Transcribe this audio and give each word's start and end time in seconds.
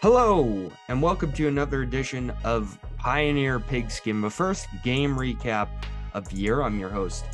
Hello, 0.00 0.70
and 0.86 1.02
welcome 1.02 1.32
to 1.32 1.48
another 1.48 1.82
edition 1.82 2.32
of 2.44 2.78
Pioneer 2.98 3.58
Pigskin, 3.58 4.20
the 4.20 4.30
first 4.30 4.68
game 4.84 5.16
recap 5.16 5.66
of 6.14 6.28
the 6.28 6.36
year. 6.36 6.62
I'm 6.62 6.78
your 6.78 6.88
host, 6.88 7.24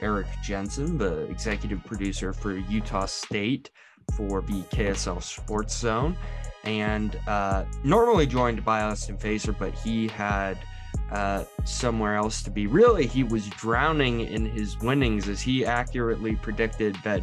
Eric 0.00 0.26
Jensen, 0.42 0.96
the 0.96 1.24
executive 1.24 1.84
producer 1.84 2.32
for 2.32 2.56
Utah 2.56 3.04
State 3.04 3.68
for 4.16 4.40
the 4.40 4.62
KSL 4.70 5.22
Sports 5.22 5.76
Zone, 5.76 6.16
and 6.64 7.20
uh, 7.26 7.66
normally 7.84 8.24
joined 8.24 8.64
by 8.64 8.80
Austin 8.80 9.18
Facer, 9.18 9.52
but 9.52 9.74
he 9.74 10.08
had 10.08 10.56
uh, 11.10 11.44
somewhere 11.64 12.14
else 12.14 12.42
to 12.44 12.50
be. 12.50 12.66
Really, 12.66 13.06
he 13.06 13.22
was 13.22 13.50
drowning 13.50 14.20
in 14.20 14.46
his 14.46 14.78
winnings 14.78 15.28
as 15.28 15.42
he 15.42 15.66
accurately 15.66 16.36
predicted 16.36 16.96
that 17.04 17.22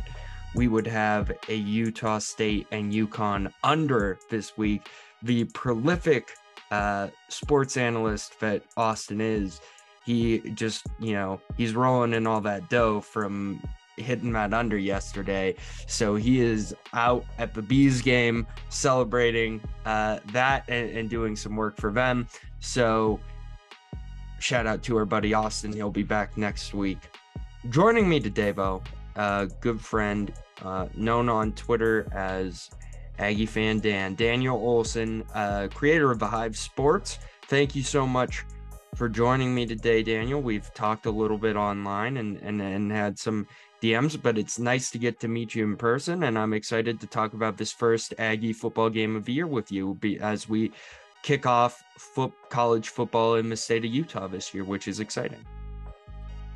we 0.55 0.67
would 0.67 0.87
have 0.87 1.31
a 1.47 1.55
Utah 1.55 2.19
State 2.19 2.67
and 2.71 2.91
UConn 2.91 3.51
under 3.63 4.19
this 4.29 4.57
week. 4.57 4.89
The 5.23 5.45
prolific 5.45 6.31
uh, 6.71 7.09
sports 7.29 7.77
analyst 7.77 8.39
that 8.39 8.63
Austin 8.77 9.21
is, 9.21 9.61
he 10.05 10.39
just, 10.55 10.87
you 10.99 11.13
know, 11.13 11.39
he's 11.57 11.73
rolling 11.73 12.13
in 12.13 12.25
all 12.25 12.41
that 12.41 12.69
dough 12.69 13.01
from 13.01 13.61
hitting 13.97 14.31
that 14.33 14.53
under 14.53 14.77
yesterday. 14.77 15.55
So 15.87 16.15
he 16.15 16.39
is 16.39 16.75
out 16.93 17.25
at 17.37 17.53
the 17.53 17.61
Bees 17.61 18.01
game 18.01 18.47
celebrating 18.69 19.61
uh, 19.85 20.19
that 20.31 20.65
and, 20.67 20.89
and 20.89 21.09
doing 21.09 21.35
some 21.35 21.55
work 21.55 21.77
for 21.77 21.91
them. 21.91 22.27
So 22.59 23.19
shout 24.39 24.65
out 24.65 24.81
to 24.83 24.97
our 24.97 25.05
buddy 25.05 25.33
Austin. 25.33 25.71
He'll 25.71 25.91
be 25.91 26.03
back 26.03 26.35
next 26.37 26.73
week. 26.73 27.09
Joining 27.69 28.09
me 28.09 28.19
today, 28.19 28.51
though, 28.51 28.81
a 29.15 29.49
good 29.59 29.79
friend, 29.79 30.33
uh, 30.63 30.87
known 30.95 31.29
on 31.29 31.53
Twitter 31.53 32.07
as 32.11 32.69
Aggie 33.19 33.45
Fan 33.45 33.79
Dan, 33.79 34.15
Daniel 34.15 34.57
Olson, 34.57 35.23
uh, 35.33 35.67
creator 35.73 36.11
of 36.11 36.19
the 36.19 36.27
Hive 36.27 36.57
Sports. 36.57 37.19
Thank 37.47 37.75
you 37.75 37.83
so 37.83 38.07
much 38.07 38.45
for 38.95 39.07
joining 39.09 39.53
me 39.53 39.65
today, 39.65 40.03
Daniel. 40.03 40.41
We've 40.41 40.73
talked 40.73 41.05
a 41.05 41.11
little 41.11 41.37
bit 41.37 41.55
online 41.55 42.17
and, 42.17 42.37
and, 42.37 42.61
and 42.61 42.91
had 42.91 43.17
some 43.17 43.47
DMs, 43.81 44.21
but 44.21 44.37
it's 44.37 44.59
nice 44.59 44.91
to 44.91 44.97
get 44.97 45.19
to 45.21 45.27
meet 45.27 45.55
you 45.55 45.65
in 45.65 45.75
person. 45.75 46.23
And 46.23 46.37
I'm 46.37 46.53
excited 46.53 46.99
to 46.99 47.07
talk 47.07 47.33
about 47.33 47.57
this 47.57 47.71
first 47.71 48.13
Aggie 48.17 48.53
football 48.53 48.89
game 48.89 49.15
of 49.15 49.25
the 49.25 49.33
year 49.33 49.47
with 49.47 49.71
you 49.71 49.97
as 50.21 50.47
we 50.47 50.71
kick 51.23 51.45
off 51.45 51.83
foot, 51.97 52.31
college 52.49 52.89
football 52.89 53.35
in 53.35 53.49
the 53.49 53.57
state 53.57 53.85
of 53.85 53.91
Utah 53.91 54.27
this 54.27 54.53
year, 54.53 54.63
which 54.63 54.87
is 54.87 54.99
exciting. 54.99 55.45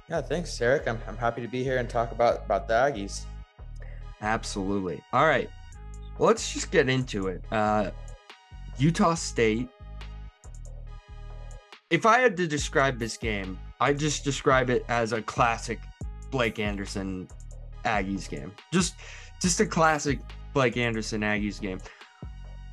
Yeah, 0.09 0.22
thanks, 0.22 0.59
Eric. 0.61 0.88
I'm, 0.88 1.00
I'm 1.08 1.17
happy 1.17 1.42
to 1.42 1.48
be 1.48 1.64
here 1.64 1.78
and 1.78 1.89
talk 1.89 2.11
about, 2.11 2.45
about 2.45 2.67
the 2.67 2.73
Aggies. 2.73 3.23
Absolutely. 4.22 5.02
All 5.14 5.25
right. 5.25 5.50
Well, 6.17 6.28
let's 6.28 6.53
just 6.53 6.72
get 6.72 6.89
into 6.89 7.28
it. 7.28 7.44
Uh, 7.52 7.92
Utah 8.78 9.16
State. 9.16 9.70
If 11.89 12.06
I 12.06 12.20
had 12.20 12.38
to 12.38 12.47
describe 12.47 13.00
this 13.00 13.17
game, 13.17 13.58
I'd 13.80 14.00
just 14.00 14.23
describe 14.23 14.70
it 14.70 14.86
as 14.88 15.12
a 15.12 15.22
classic 15.22 15.80
Blake 16.31 16.59
Anderson 16.59 17.28
Aggies 17.84 18.30
game. 18.30 18.52
Just 18.72 18.95
just 19.42 19.59
a 19.59 19.66
classic 19.66 20.19
Blake 20.53 20.78
Anderson 20.78 21.22
Aggies 21.22 21.59
game. 21.59 21.80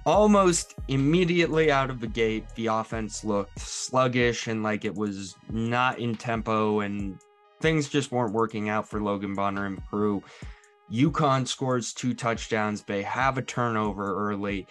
Almost 0.04 0.74
immediately 0.88 1.70
out 1.70 1.88
of 1.88 2.00
the 2.00 2.08
gate, 2.08 2.44
the 2.56 2.66
offense 2.66 3.24
looked 3.24 3.60
sluggish 3.60 4.48
and 4.48 4.62
like 4.62 4.84
it 4.84 4.94
was 4.94 5.36
not 5.48 6.00
in 6.00 6.16
tempo, 6.16 6.80
and 6.80 7.18
things 7.60 7.88
just 7.88 8.10
weren't 8.10 8.34
working 8.34 8.68
out 8.68 8.88
for 8.88 9.00
Logan 9.00 9.34
Bonner 9.34 9.66
and 9.66 9.84
crew. 9.86 10.22
UConn 10.92 11.46
scores 11.46 11.92
two 11.92 12.14
touchdowns. 12.14 12.82
They 12.82 13.02
have 13.02 13.38
a 13.38 13.42
turnover 13.42 14.30
early. 14.30 14.66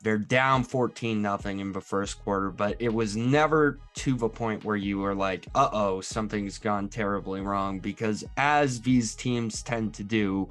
They're 0.00 0.16
down 0.16 0.62
14 0.62 1.20
nothing 1.20 1.58
in 1.58 1.72
the 1.72 1.80
first 1.80 2.22
quarter, 2.22 2.52
but 2.52 2.76
it 2.78 2.94
was 2.94 3.16
never 3.16 3.80
to 3.96 4.14
the 4.14 4.28
point 4.28 4.64
where 4.64 4.76
you 4.76 4.98
were 4.98 5.14
like, 5.14 5.48
uh 5.56 5.70
oh, 5.72 6.00
something's 6.00 6.58
gone 6.58 6.88
terribly 6.88 7.40
wrong. 7.40 7.80
Because 7.80 8.22
as 8.36 8.80
these 8.80 9.16
teams 9.16 9.60
tend 9.60 9.92
to 9.94 10.04
do, 10.04 10.48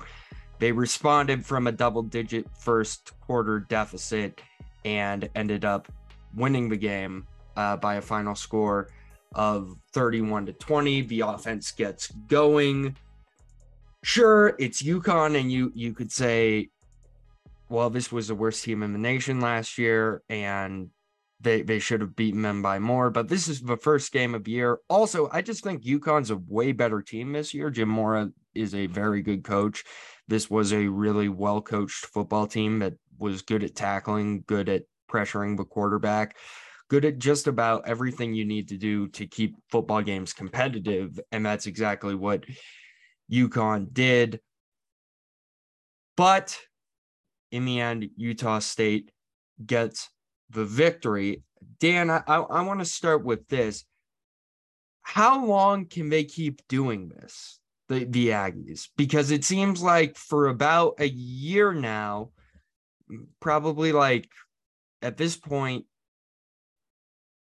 they 0.60 0.72
responded 0.72 1.46
from 1.46 1.68
a 1.68 1.72
double 1.72 2.04
digit 2.04 2.48
first 2.58 3.12
quarter 3.22 3.60
deficit 3.60 4.42
and 4.86 5.30
ended 5.36 5.66
up 5.66 5.88
winning 6.36 6.70
the 6.70 6.78
game 6.78 7.26
uh, 7.56 7.78
by 7.78 7.96
a 7.96 8.02
final 8.02 8.36
score 8.36 8.90
of 9.36 9.76
31 9.94 10.48
to 10.48 10.54
20. 10.54 11.02
The 11.02 11.22
offense 11.22 11.72
gets 11.72 12.08
going 12.28 12.96
sure 14.04 14.56
it's 14.58 14.82
UConn, 14.82 15.40
and 15.40 15.52
you 15.52 15.72
you 15.76 15.94
could 15.94 16.12
say, 16.12 16.70
well, 17.70 17.90
this 17.90 18.12
was 18.12 18.30
the 18.30 18.36
worst 18.36 18.64
team 18.64 18.84
in 18.84 18.94
the 18.94 19.00
nation 19.00 19.42
last 19.42 19.78
year, 19.78 20.24
and 20.30 20.90
they 21.42 21.62
they 21.62 21.80
should 21.80 22.02
have 22.02 22.16
beaten 22.16 22.42
them 22.42 22.62
by 22.62 22.80
more. 22.80 23.10
But 23.10 23.28
this 23.28 23.48
is 23.48 23.62
the 23.62 23.78
first 23.78 24.12
game 24.12 24.34
of 24.34 24.48
year. 24.48 24.80
Also, 24.90 25.30
I 25.32 25.42
just 25.42 25.64
think 25.64 25.84
UConn's 25.84 26.32
a 26.32 26.38
way 26.48 26.72
better 26.72 27.02
team 27.02 27.34
this 27.34 27.54
year. 27.54 27.70
Jim 27.70 27.90
Mora 27.90 28.32
is 28.56 28.74
a 28.74 28.88
very 28.88 29.22
good 29.22 29.44
coach. 29.44 29.84
This 30.28 30.50
was 30.50 30.74
a 30.74 30.88
really 30.88 31.30
well 31.30 31.62
coached 31.62 32.06
football 32.08 32.48
team 32.48 32.80
that 32.80 32.94
was 33.18 33.42
good 33.42 33.64
at 33.64 33.76
tackling, 33.76 34.44
good 34.48 34.70
at 34.70 34.84
pressuring 35.10 35.58
the 35.58 35.64
quarterback, 35.64 36.36
good 36.90 37.06
at 37.06 37.18
just 37.18 37.48
about 37.48 37.88
everything 37.88 38.34
you 38.34 38.46
need 38.46 38.68
to 38.70 38.78
do 38.78 39.08
to 39.10 39.26
keep 39.26 39.56
football 39.70 40.02
games 40.02 40.34
competitive. 40.34 41.20
And 41.32 41.46
that's 41.46 41.66
exactly 41.66 42.16
what 42.16 42.46
UConn 43.32 43.94
did. 43.94 44.40
But 46.16 46.58
in 47.52 47.66
the 47.66 47.80
end, 47.80 48.10
Utah 48.16 48.60
State 48.60 49.12
gets 49.66 50.10
the 50.50 50.66
victory. 50.66 51.44
Dan, 51.80 52.10
I, 52.10 52.22
I 52.28 52.62
want 52.62 52.80
to 52.80 52.86
start 52.86 53.24
with 53.24 53.48
this. 53.48 53.86
How 55.02 55.46
long 55.46 55.86
can 55.86 56.10
they 56.10 56.26
keep 56.26 56.62
doing 56.68 57.10
this, 57.10 57.60
the, 57.90 58.06
the 58.06 58.30
Aggies? 58.30 58.88
Because 58.96 59.32
it 59.32 59.44
seems 59.44 59.82
like 59.82 60.18
for 60.18 60.48
about 60.48 60.96
a 61.00 61.08
year 61.08 61.74
now, 61.74 62.32
probably 63.40 63.92
like 63.92 64.30
at 65.02 65.18
this 65.18 65.38
point, 65.38 65.86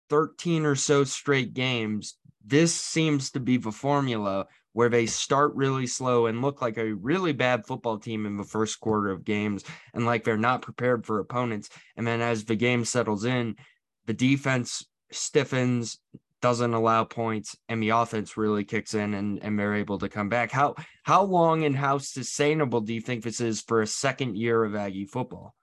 13 0.09 0.65
or 0.65 0.75
so 0.75 1.03
straight 1.03 1.53
games, 1.53 2.17
this 2.45 2.73
seems 2.73 3.31
to 3.31 3.39
be 3.39 3.57
the 3.57 3.71
formula 3.71 4.47
where 4.73 4.89
they 4.89 5.05
start 5.05 5.55
really 5.55 5.87
slow 5.87 6.25
and 6.25 6.41
look 6.41 6.61
like 6.61 6.77
a 6.77 6.93
really 6.93 7.31
bad 7.31 7.65
football 7.65 7.97
team 7.97 8.25
in 8.25 8.37
the 8.37 8.43
first 8.43 8.79
quarter 8.79 9.11
of 9.11 9.23
games 9.23 9.63
and 9.93 10.05
like 10.05 10.23
they're 10.23 10.37
not 10.37 10.61
prepared 10.61 11.05
for 11.05 11.19
opponents. 11.19 11.69
And 11.95 12.05
then 12.05 12.21
as 12.21 12.43
the 12.43 12.55
game 12.55 12.83
settles 12.83 13.23
in, 13.23 13.55
the 14.05 14.13
defense 14.13 14.85
stiffens, 15.11 15.99
doesn't 16.43 16.73
allow 16.73 17.05
points, 17.05 17.55
and 17.69 17.81
the 17.81 17.91
offense 17.91 18.35
really 18.35 18.65
kicks 18.65 18.95
in 18.95 19.13
and, 19.13 19.41
and 19.41 19.57
they're 19.57 19.75
able 19.75 19.97
to 19.97 20.09
come 20.09 20.27
back. 20.27 20.51
How 20.51 20.75
how 21.03 21.23
long 21.23 21.63
and 21.63 21.73
how 21.73 21.99
sustainable 21.99 22.81
do 22.81 22.93
you 22.93 22.99
think 22.99 23.23
this 23.23 23.39
is 23.39 23.61
for 23.61 23.81
a 23.81 23.87
second 23.87 24.35
year 24.35 24.61
of 24.65 24.75
Aggie 24.75 25.05
football? 25.05 25.55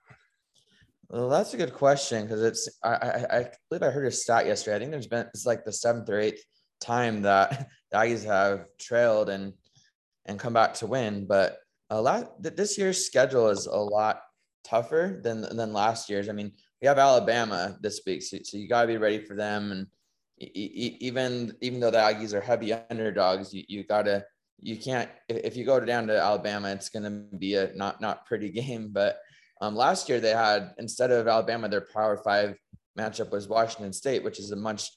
Well, 1.07 1.29
that's 1.29 1.53
a 1.53 1.57
good 1.57 1.75
question 1.75 2.23
because 2.23 2.41
it's 2.41 2.67
I, 2.83 2.89
I, 2.89 3.37
I 3.37 3.49
believe 3.69 3.83
I 3.83 3.91
heard 3.91 4.07
a 4.07 4.11
stat 4.11 4.47
yesterday. 4.47 4.77
I 4.77 4.79
think 4.79 4.89
there's 4.89 5.05
been 5.05 5.27
it's 5.35 5.45
like 5.45 5.63
the 5.63 5.71
seventh 5.71 6.09
or 6.09 6.19
eighth 6.19 6.43
time 6.79 7.21
that 7.21 7.69
the 7.91 7.97
Aggies 7.97 8.25
have 8.25 8.65
trailed 8.79 9.29
and 9.29 9.53
and 10.25 10.39
come 10.39 10.53
back 10.53 10.73
to 10.75 10.87
win. 10.87 11.27
But 11.27 11.59
a 11.91 12.01
lot 12.01 12.41
this 12.41 12.75
year's 12.75 13.05
schedule 13.05 13.49
is 13.49 13.67
a 13.67 13.77
lot 13.77 14.21
tougher 14.63 15.21
than 15.23 15.41
than 15.41 15.73
last 15.73 16.09
year's. 16.09 16.27
I 16.27 16.31
mean, 16.31 16.53
we 16.81 16.87
have 16.87 16.97
Alabama 16.97 17.77
this 17.81 18.01
week, 18.07 18.23
so, 18.23 18.39
so 18.43 18.57
you 18.57 18.67
got 18.67 18.81
to 18.81 18.87
be 18.87 18.97
ready 18.97 19.19
for 19.19 19.35
them. 19.35 19.71
And 19.71 19.85
even 20.53 21.55
even 21.61 21.79
though 21.79 21.91
the 21.91 21.97
Aggies 21.97 22.33
are 22.33 22.41
heavy 22.41 22.73
underdogs, 22.73 23.53
you 23.53 23.63
you 23.67 23.83
gotta 23.83 24.25
you 24.59 24.77
can't 24.77 25.09
if 25.27 25.55
you 25.55 25.65
go 25.65 25.79
down 25.79 26.07
to 26.07 26.17
Alabama, 26.17 26.69
it's 26.69 26.89
gonna 26.89 27.09
be 27.37 27.55
a 27.55 27.71
not 27.75 28.01
not 28.01 28.25
pretty 28.25 28.49
game. 28.61 28.89
But 28.91 29.19
um, 29.61 29.75
last 29.75 30.09
year 30.09 30.19
they 30.19 30.31
had 30.31 30.73
instead 30.77 31.11
of 31.11 31.27
Alabama, 31.27 31.69
their 31.69 31.87
Power 31.93 32.17
Five 32.17 32.57
matchup 32.97 33.31
was 33.31 33.47
Washington 33.47 33.93
State, 33.93 34.23
which 34.23 34.39
is 34.39 34.51
a 34.51 34.55
much 34.55 34.89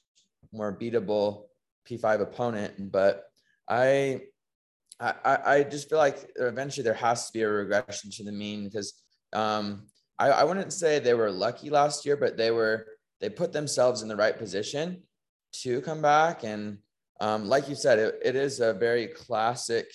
more 0.51 0.77
beatable 0.77 1.45
P5 1.87 2.21
opponent. 2.21 2.91
But 2.91 3.23
I, 3.69 4.21
I, 4.99 5.39
I 5.45 5.63
just 5.63 5.89
feel 5.89 5.97
like 5.97 6.29
eventually 6.35 6.83
there 6.83 6.93
has 6.93 7.27
to 7.27 7.33
be 7.33 7.41
a 7.41 7.49
regression 7.49 8.11
to 8.11 8.23
the 8.23 8.31
mean 8.31 8.65
because 8.65 8.93
um, 9.33 9.87
I, 10.17 10.29
I 10.29 10.43
wouldn't 10.43 10.73
say 10.73 10.99
they 10.99 11.13
were 11.13 11.31
lucky 11.31 11.69
last 11.69 12.05
year, 12.05 12.17
but 12.17 12.37
they 12.37 12.51
were 12.51 12.87
they 13.21 13.29
put 13.29 13.53
themselves 13.53 14.01
in 14.01 14.07
the 14.07 14.15
right 14.15 14.37
position 14.37 15.03
to 15.61 15.81
come 15.81 16.01
back. 16.01 16.43
And 16.43 16.79
um, 17.19 17.47
like 17.47 17.69
you 17.69 17.75
said, 17.75 17.99
it, 17.99 18.19
it 18.23 18.35
is 18.35 18.59
a 18.59 18.73
very 18.73 19.07
classic 19.07 19.91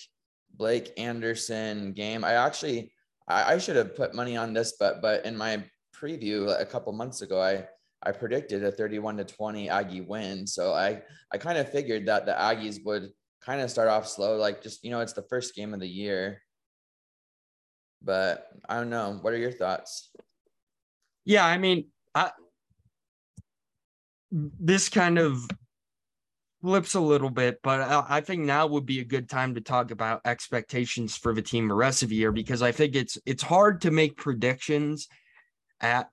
Blake 0.53 0.91
Anderson 0.97 1.93
game. 1.93 2.23
I 2.23 2.33
actually 2.33 2.93
I, 3.27 3.53
I 3.53 3.57
should 3.57 3.75
have 3.75 3.95
put 3.95 4.13
money 4.15 4.37
on 4.37 4.53
this, 4.53 4.75
but 4.79 5.01
but 5.01 5.25
in 5.25 5.37
my 5.37 5.63
preview 5.95 6.59
a 6.59 6.65
couple 6.65 6.91
months 6.93 7.21
ago, 7.21 7.41
I 7.41 7.67
I 8.03 8.11
predicted 8.11 8.63
a 8.63 8.71
31 8.71 9.17
to 9.17 9.25
20 9.25 9.69
Aggie 9.69 10.01
win. 10.01 10.47
So 10.47 10.73
I, 10.73 11.03
I 11.31 11.37
kind 11.37 11.57
of 11.57 11.71
figured 11.71 12.07
that 12.07 12.25
the 12.25 12.31
Aggies 12.31 12.83
would 12.83 13.11
kind 13.41 13.61
of 13.61 13.69
start 13.69 13.89
off 13.89 14.07
slow, 14.07 14.37
like 14.37 14.63
just, 14.63 14.83
you 14.83 14.89
know, 14.89 15.01
it's 15.01 15.13
the 15.13 15.21
first 15.29 15.55
game 15.55 15.73
of 15.73 15.79
the 15.79 15.87
year. 15.87 16.41
But 18.01 18.47
I 18.67 18.77
don't 18.77 18.89
know. 18.89 19.19
What 19.21 19.33
are 19.33 19.37
your 19.37 19.51
thoughts? 19.51 20.09
Yeah, 21.25 21.45
I 21.45 21.59
mean, 21.59 21.89
I, 22.15 22.31
this 24.31 24.89
kind 24.89 25.19
of 25.19 25.47
flips 26.61 26.93
a 26.93 26.99
little 26.99 27.29
bit, 27.29 27.59
but 27.63 27.81
I 28.09 28.21
think 28.21 28.43
now 28.43 28.67
would 28.67 28.85
be 28.85 28.99
a 28.99 29.05
good 29.05 29.29
time 29.29 29.55
to 29.55 29.61
talk 29.61 29.91
about 29.91 30.21
expectations 30.25 31.17
for 31.17 31.33
the 31.33 31.41
team 31.41 31.67
the 31.67 31.73
rest 31.73 32.03
of 32.03 32.09
the 32.09 32.15
year 32.15 32.31
because 32.31 32.61
I 32.61 32.71
think 32.71 32.95
it's 32.95 33.17
it's 33.25 33.43
hard 33.43 33.81
to 33.81 33.91
make 33.91 34.17
predictions 34.17 35.07
at 35.79 36.09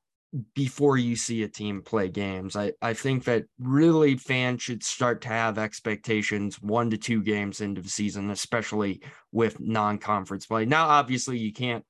before 0.55 0.99
you 0.99 1.17
see 1.17 1.43
a 1.43 1.49
team 1.49 1.83
play 1.83 2.09
games. 2.09 2.55
I, 2.55 2.73
I 2.83 2.93
think 2.93 3.25
that 3.25 3.45
really 3.59 4.17
fans 4.17 4.63
should 4.63 4.83
start 4.83 5.23
to 5.23 5.29
have 5.29 5.59
expectations 5.59 6.61
one 6.61 6.91
to 6.91 6.99
two 6.99 7.23
games 7.23 7.61
into 7.61 7.81
the 7.81 7.89
season, 7.89 8.31
especially 8.31 9.01
with 9.33 9.59
non-conference 9.59 10.47
play. 10.47 10.67
Now, 10.67 10.89
obviously, 10.89 11.39
you 11.39 11.53
can't 11.53 11.85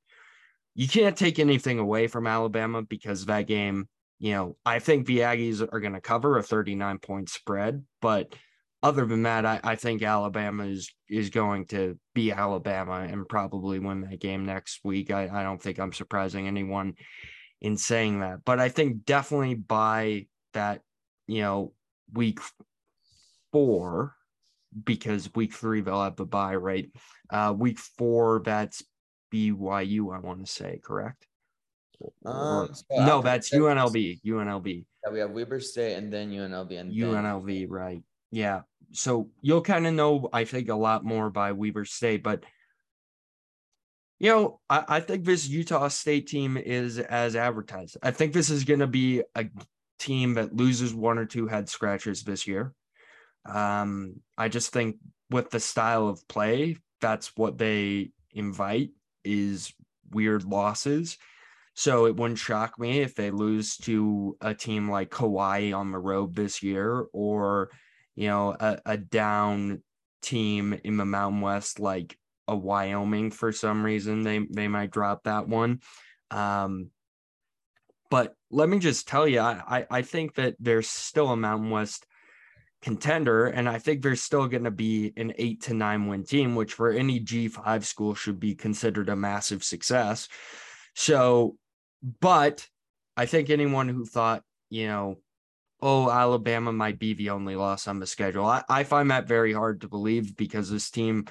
you 0.74 0.86
can't 0.86 1.16
take 1.16 1.38
anything 1.38 1.78
away 1.78 2.06
from 2.06 2.26
Alabama 2.26 2.82
because 2.82 3.26
that 3.26 3.48
game, 3.48 3.88
you 4.18 4.32
know, 4.32 4.56
I 4.64 4.78
think 4.78 5.06
the 5.06 5.18
Aggies 5.20 5.66
are 5.72 5.80
going 5.80 5.92
to 5.92 6.00
cover 6.00 6.38
a 6.38 6.42
39 6.42 6.98
point 6.98 7.28
spread, 7.28 7.84
but 8.00 8.34
other 8.82 9.06
than 9.06 9.24
that, 9.24 9.44
I, 9.44 9.60
I 9.64 9.74
think 9.76 10.02
Alabama 10.02 10.64
is 10.64 10.92
is 11.08 11.30
going 11.30 11.66
to 11.66 11.98
be 12.14 12.30
Alabama 12.30 13.00
and 13.00 13.28
probably 13.28 13.78
win 13.78 14.02
that 14.02 14.20
game 14.20 14.44
next 14.44 14.80
week. 14.84 15.10
I, 15.10 15.28
I 15.28 15.42
don't 15.42 15.60
think 15.60 15.78
I'm 15.78 15.92
surprising 15.92 16.46
anyone 16.46 16.94
in 17.60 17.76
saying 17.76 18.20
that. 18.20 18.44
But 18.44 18.60
I 18.60 18.68
think 18.68 19.04
definitely 19.04 19.54
by 19.54 20.26
that, 20.54 20.82
you 21.26 21.42
know, 21.42 21.72
week 22.12 22.38
four, 23.52 24.14
because 24.84 25.34
week 25.34 25.54
three 25.54 25.80
they'll 25.80 26.04
have 26.04 26.16
the 26.16 26.24
bye, 26.24 26.54
right? 26.54 26.88
Uh, 27.30 27.54
week 27.56 27.78
four, 27.78 28.42
that's 28.44 28.82
BYU, 29.32 30.14
I 30.14 30.20
want 30.20 30.44
to 30.44 30.50
say, 30.50 30.80
correct? 30.82 31.26
Um, 32.24 32.70
so 32.72 32.84
no, 32.90 33.22
that's 33.22 33.50
UNLV. 33.50 34.20
UNLV. 34.24 34.84
Yeah, 35.04 35.12
we 35.12 35.18
have 35.18 35.30
Weber 35.30 35.60
State 35.60 35.94
and 35.94 36.12
then 36.12 36.30
UNLV 36.30 36.78
and 36.78 36.92
UNLV, 36.92 37.60
then... 37.60 37.68
right? 37.70 38.02
Yeah. 38.30 38.62
So 38.92 39.30
you'll 39.42 39.62
kind 39.62 39.86
of 39.86 39.94
know, 39.94 40.28
I 40.32 40.44
think, 40.44 40.68
a 40.68 40.74
lot 40.74 41.04
more 41.04 41.30
by 41.30 41.52
Weber 41.52 41.84
State, 41.84 42.22
but 42.22 42.44
you 44.18 44.30
know, 44.30 44.60
I, 44.68 44.84
I 44.88 45.00
think 45.00 45.24
this 45.24 45.46
Utah 45.48 45.88
State 45.88 46.26
team 46.26 46.56
is 46.56 46.98
as 46.98 47.36
advertised. 47.36 47.96
I 48.02 48.10
think 48.10 48.32
this 48.32 48.50
is 48.50 48.64
going 48.64 48.80
to 48.80 48.86
be 48.86 49.22
a 49.34 49.46
team 49.98 50.34
that 50.34 50.56
loses 50.56 50.92
one 50.94 51.18
or 51.18 51.24
two 51.24 51.46
head 51.46 51.68
scratchers 51.68 52.22
this 52.22 52.46
year. 52.46 52.72
Um, 53.46 54.20
I 54.36 54.48
just 54.48 54.72
think 54.72 54.96
with 55.30 55.50
the 55.50 55.60
style 55.60 56.08
of 56.08 56.26
play, 56.28 56.78
that's 57.00 57.36
what 57.36 57.58
they 57.58 58.10
invite 58.32 58.90
is 59.24 59.72
weird 60.10 60.44
losses. 60.44 61.16
So 61.78 62.06
it 62.06 62.16
wouldn't 62.16 62.40
shock 62.40 62.76
me 62.76 63.02
if 63.02 63.14
they 63.14 63.30
lose 63.30 63.76
to 63.82 64.36
a 64.40 64.52
team 64.52 64.90
like 64.90 65.14
Hawaii 65.14 65.72
on 65.72 65.92
the 65.92 65.98
road 66.00 66.34
this 66.34 66.60
year, 66.60 67.06
or 67.12 67.70
you 68.16 68.26
know, 68.26 68.56
a, 68.58 68.80
a 68.84 68.96
down 68.96 69.84
team 70.20 70.76
in 70.82 70.96
the 70.96 71.04
Mountain 71.04 71.40
West 71.40 71.78
like 71.78 72.18
a 72.48 72.56
Wyoming 72.56 73.30
for 73.30 73.52
some 73.52 73.84
reason. 73.84 74.24
They 74.24 74.40
they 74.50 74.66
might 74.66 74.90
drop 74.90 75.22
that 75.22 75.46
one. 75.46 75.78
Um, 76.32 76.90
but 78.10 78.34
let 78.50 78.68
me 78.68 78.80
just 78.80 79.06
tell 79.06 79.28
you, 79.28 79.38
I, 79.38 79.86
I 79.88 80.02
think 80.02 80.34
that 80.34 80.56
there's 80.58 80.88
still 80.88 81.28
a 81.28 81.36
Mountain 81.36 81.70
West 81.70 82.06
contender, 82.82 83.46
and 83.46 83.68
I 83.68 83.78
think 83.78 84.02
there's 84.02 84.24
still 84.24 84.48
going 84.48 84.64
to 84.64 84.72
be 84.72 85.12
an 85.16 85.32
eight 85.38 85.62
to 85.62 85.74
nine 85.74 86.08
win 86.08 86.24
team, 86.24 86.56
which 86.56 86.74
for 86.74 86.90
any 86.90 87.20
G5 87.20 87.84
school 87.84 88.16
should 88.16 88.40
be 88.40 88.56
considered 88.56 89.08
a 89.08 89.14
massive 89.14 89.62
success. 89.62 90.28
So, 90.96 91.54
but 92.20 92.66
I 93.16 93.26
think 93.26 93.50
anyone 93.50 93.88
who 93.88 94.04
thought, 94.04 94.42
you 94.70 94.86
know, 94.86 95.16
oh, 95.80 96.10
Alabama 96.10 96.72
might 96.72 96.98
be 96.98 97.14
the 97.14 97.30
only 97.30 97.56
loss 97.56 97.88
on 97.88 98.00
the 98.00 98.06
schedule, 98.06 98.46
I, 98.46 98.62
I 98.68 98.84
find 98.84 99.10
that 99.10 99.28
very 99.28 99.52
hard 99.52 99.82
to 99.82 99.88
believe 99.88 100.36
because 100.36 100.70
this 100.70 100.90
team 100.90 101.26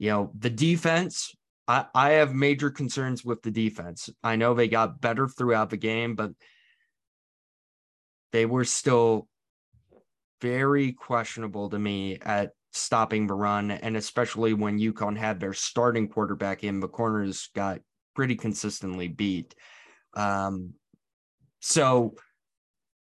you 0.00 0.08
know, 0.08 0.32
the 0.36 0.50
defense, 0.50 1.36
I, 1.68 1.84
I 1.94 2.10
have 2.12 2.34
major 2.34 2.70
concerns 2.70 3.22
with 3.22 3.42
the 3.42 3.50
defense. 3.50 4.08
I 4.24 4.36
know 4.36 4.54
they 4.54 4.66
got 4.66 5.00
better 5.00 5.28
throughout 5.28 5.68
the 5.68 5.76
game, 5.76 6.14
but 6.14 6.30
they 8.32 8.46
were 8.46 8.64
still 8.64 9.28
very 10.40 10.92
questionable 10.92 11.68
to 11.68 11.78
me 11.78 12.18
at 12.22 12.52
stopping 12.72 13.26
the 13.26 13.34
run. 13.34 13.70
And 13.70 13.94
especially 13.94 14.54
when 14.54 14.80
UConn 14.80 15.18
had 15.18 15.38
their 15.38 15.52
starting 15.52 16.08
quarterback 16.08 16.64
in, 16.64 16.80
the 16.80 16.88
corners 16.88 17.50
got 17.54 17.80
pretty 18.16 18.36
consistently 18.36 19.08
beat. 19.08 19.54
Um, 20.14 20.74
so, 21.60 22.14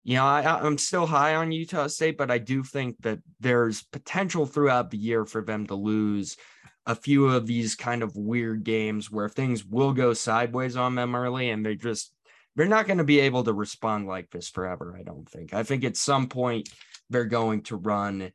you 0.03 0.15
know, 0.15 0.25
I, 0.25 0.41
I'm 0.41 0.77
still 0.77 1.05
high 1.05 1.35
on 1.35 1.51
Utah 1.51 1.87
State, 1.87 2.17
but 2.17 2.31
I 2.31 2.37
do 2.37 2.63
think 2.63 2.97
that 3.01 3.19
there's 3.39 3.83
potential 3.83 4.45
throughout 4.45 4.91
the 4.91 4.97
year 4.97 5.25
for 5.25 5.43
them 5.43 5.67
to 5.67 5.75
lose 5.75 6.37
a 6.85 6.95
few 6.95 7.27
of 7.27 7.45
these 7.45 7.75
kind 7.75 8.01
of 8.01 8.15
weird 8.15 8.63
games 8.63 9.11
where 9.11 9.29
things 9.29 9.65
will 9.65 9.93
go 9.93 10.13
sideways 10.13 10.75
on 10.75 10.95
them 10.95 11.15
early 11.15 11.49
and 11.49 11.65
they 11.65 11.75
just 11.75 12.11
they're 12.55 12.65
not 12.65 12.87
going 12.87 12.97
to 12.97 13.03
be 13.03 13.19
able 13.19 13.43
to 13.43 13.53
respond 13.53 14.07
like 14.07 14.29
this 14.31 14.49
forever 14.49 14.97
i 14.99 15.03
don't 15.03 15.29
think. 15.29 15.53
I 15.53 15.61
think 15.61 15.83
at 15.83 15.95
some 15.95 16.27
point 16.27 16.69
they're 17.09 17.25
going 17.25 17.61
to 17.63 17.75
run 17.75 18.31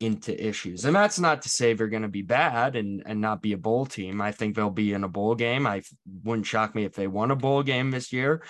into 0.00 0.46
issues 0.46 0.84
and 0.84 0.94
that's 0.94 1.18
not 1.18 1.42
to 1.42 1.48
say 1.48 1.72
they're 1.72 1.88
going 1.88 2.02
to 2.02 2.08
be 2.08 2.22
bad 2.22 2.76
and 2.76 3.02
and 3.04 3.20
not 3.20 3.42
be 3.42 3.52
a 3.52 3.58
bowl 3.58 3.84
team 3.84 4.20
i 4.20 4.30
think 4.30 4.54
they'll 4.54 4.70
be 4.70 4.92
in 4.92 5.02
a 5.02 5.08
bowl 5.08 5.34
game 5.34 5.66
i 5.66 5.82
wouldn't 6.22 6.46
shock 6.46 6.72
me 6.72 6.84
if 6.84 6.94
they 6.94 7.08
won 7.08 7.32
a 7.32 7.36
bowl 7.36 7.64
game 7.64 7.90
this 7.90 8.12
year 8.12 8.42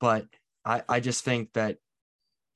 but 0.00 0.24
i 0.64 0.82
i 0.88 1.00
just 1.00 1.22
think 1.22 1.52
that 1.52 1.76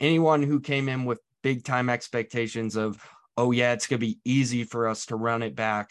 anyone 0.01 0.43
who 0.43 0.61
came 0.61 0.89
in 0.89 1.05
with 1.05 1.21
big 1.43 1.63
time 1.63 1.91
expectations 1.91 2.75
of 2.75 2.99
oh 3.37 3.51
yeah 3.51 3.75
it's 3.75 3.87
going 3.87 4.01
to 4.01 4.07
be 4.07 4.19
easy 4.25 4.65
for 4.65 4.89
us 4.89 5.05
to 5.05 5.17
run 5.17 5.43
it 5.43 5.55
back 5.55 5.91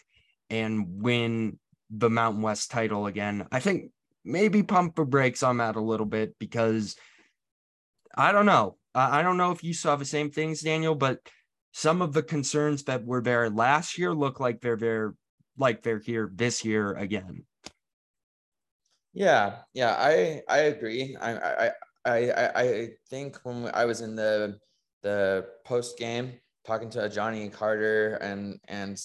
and 0.50 1.02
win 1.02 1.58
the 1.90 2.10
Mountain 2.10 2.42
West 2.42 2.70
title 2.70 3.06
again. 3.06 3.46
I 3.50 3.60
think 3.60 3.90
maybe 4.24 4.62
pump 4.62 4.96
the 4.96 5.04
brakes 5.04 5.42
on 5.42 5.58
that 5.58 5.76
a 5.76 5.80
little 5.80 6.06
bit 6.06 6.38
because 6.38 6.96
I 8.14 8.32
don't 8.32 8.46
know. 8.46 8.76
I 8.94 9.22
don't 9.22 9.36
know 9.36 9.52
if 9.52 9.62
you 9.62 9.74
saw 9.74 9.94
the 9.94 10.04
same 10.04 10.30
things, 10.30 10.60
Daniel, 10.60 10.94
but 10.94 11.20
some 11.78 12.02
of 12.02 12.12
the 12.12 12.24
concerns 12.24 12.82
that 12.82 13.04
were 13.04 13.20
there 13.20 13.48
last 13.48 13.98
year 13.98 14.12
look 14.12 14.40
like 14.40 14.60
they're 14.60 14.76
there, 14.76 15.14
like 15.56 15.80
they're 15.80 16.00
here 16.00 16.28
this 16.34 16.64
year 16.64 16.94
again. 16.94 17.44
Yeah, 19.12 19.58
yeah, 19.74 19.94
I 19.96 20.42
I 20.48 20.58
agree. 20.74 21.16
I 21.20 21.30
I 21.30 21.70
I 22.04 22.50
I 22.56 22.88
think 23.08 23.38
when 23.44 23.70
I 23.74 23.84
was 23.84 24.00
in 24.00 24.16
the 24.16 24.58
the 25.04 25.46
post 25.64 25.96
game 25.98 26.40
talking 26.66 26.90
to 26.90 27.08
Johnny 27.08 27.48
Carter 27.48 28.16
and 28.16 28.58
and 28.66 29.00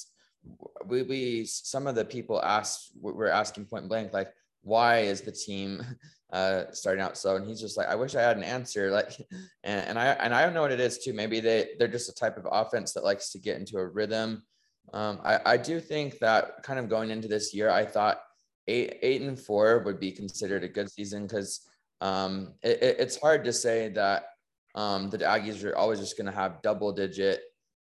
we, 0.87 1.03
we 1.03 1.45
some 1.45 1.85
of 1.85 1.93
the 1.93 2.03
people 2.03 2.41
asked 2.41 2.91
we're 2.99 3.27
asking 3.27 3.65
point 3.65 3.87
blank 3.87 4.13
like 4.13 4.33
why 4.63 5.01
is 5.01 5.21
the 5.21 5.31
team 5.31 5.85
uh, 6.33 6.65
starting 6.71 7.01
out 7.01 7.17
slow 7.17 7.35
and 7.35 7.47
he's 7.47 7.61
just 7.61 7.77
like 7.77 7.87
i 7.87 7.95
wish 7.95 8.15
i 8.15 8.21
had 8.21 8.37
an 8.37 8.43
answer 8.43 8.91
like 8.91 9.11
and, 9.63 9.87
and 9.87 9.99
i 9.99 10.07
and 10.07 10.33
i 10.33 10.43
don't 10.43 10.53
know 10.53 10.61
what 10.61 10.71
it 10.71 10.79
is 10.79 10.97
too 10.97 11.13
maybe 11.13 11.39
they 11.39 11.69
they're 11.77 11.87
just 11.87 12.09
a 12.09 12.15
type 12.15 12.37
of 12.37 12.47
offense 12.51 12.91
that 12.93 13.03
likes 13.03 13.31
to 13.31 13.39
get 13.39 13.57
into 13.57 13.77
a 13.77 13.87
rhythm 13.87 14.43
um, 14.93 15.21
I, 15.23 15.39
I 15.45 15.57
do 15.57 15.79
think 15.79 16.19
that 16.19 16.61
kind 16.63 16.77
of 16.77 16.89
going 16.89 17.11
into 17.11 17.27
this 17.27 17.53
year 17.53 17.69
i 17.69 17.85
thought 17.85 18.19
eight 18.67 18.97
eight 19.01 19.21
and 19.21 19.39
four 19.39 19.83
would 19.83 19.99
be 19.99 20.11
considered 20.11 20.63
a 20.63 20.67
good 20.67 20.89
season 20.89 21.23
because 21.23 21.61
um, 22.01 22.55
it, 22.61 22.79
it's 22.99 23.17
hard 23.17 23.45
to 23.45 23.53
say 23.53 23.89
that 23.89 24.25
um, 24.75 25.09
the 25.09 25.19
aggies 25.19 25.63
are 25.63 25.75
always 25.75 25.99
just 25.99 26.17
going 26.17 26.25
to 26.25 26.37
have 26.37 26.61
double 26.61 26.91
digit 26.91 27.41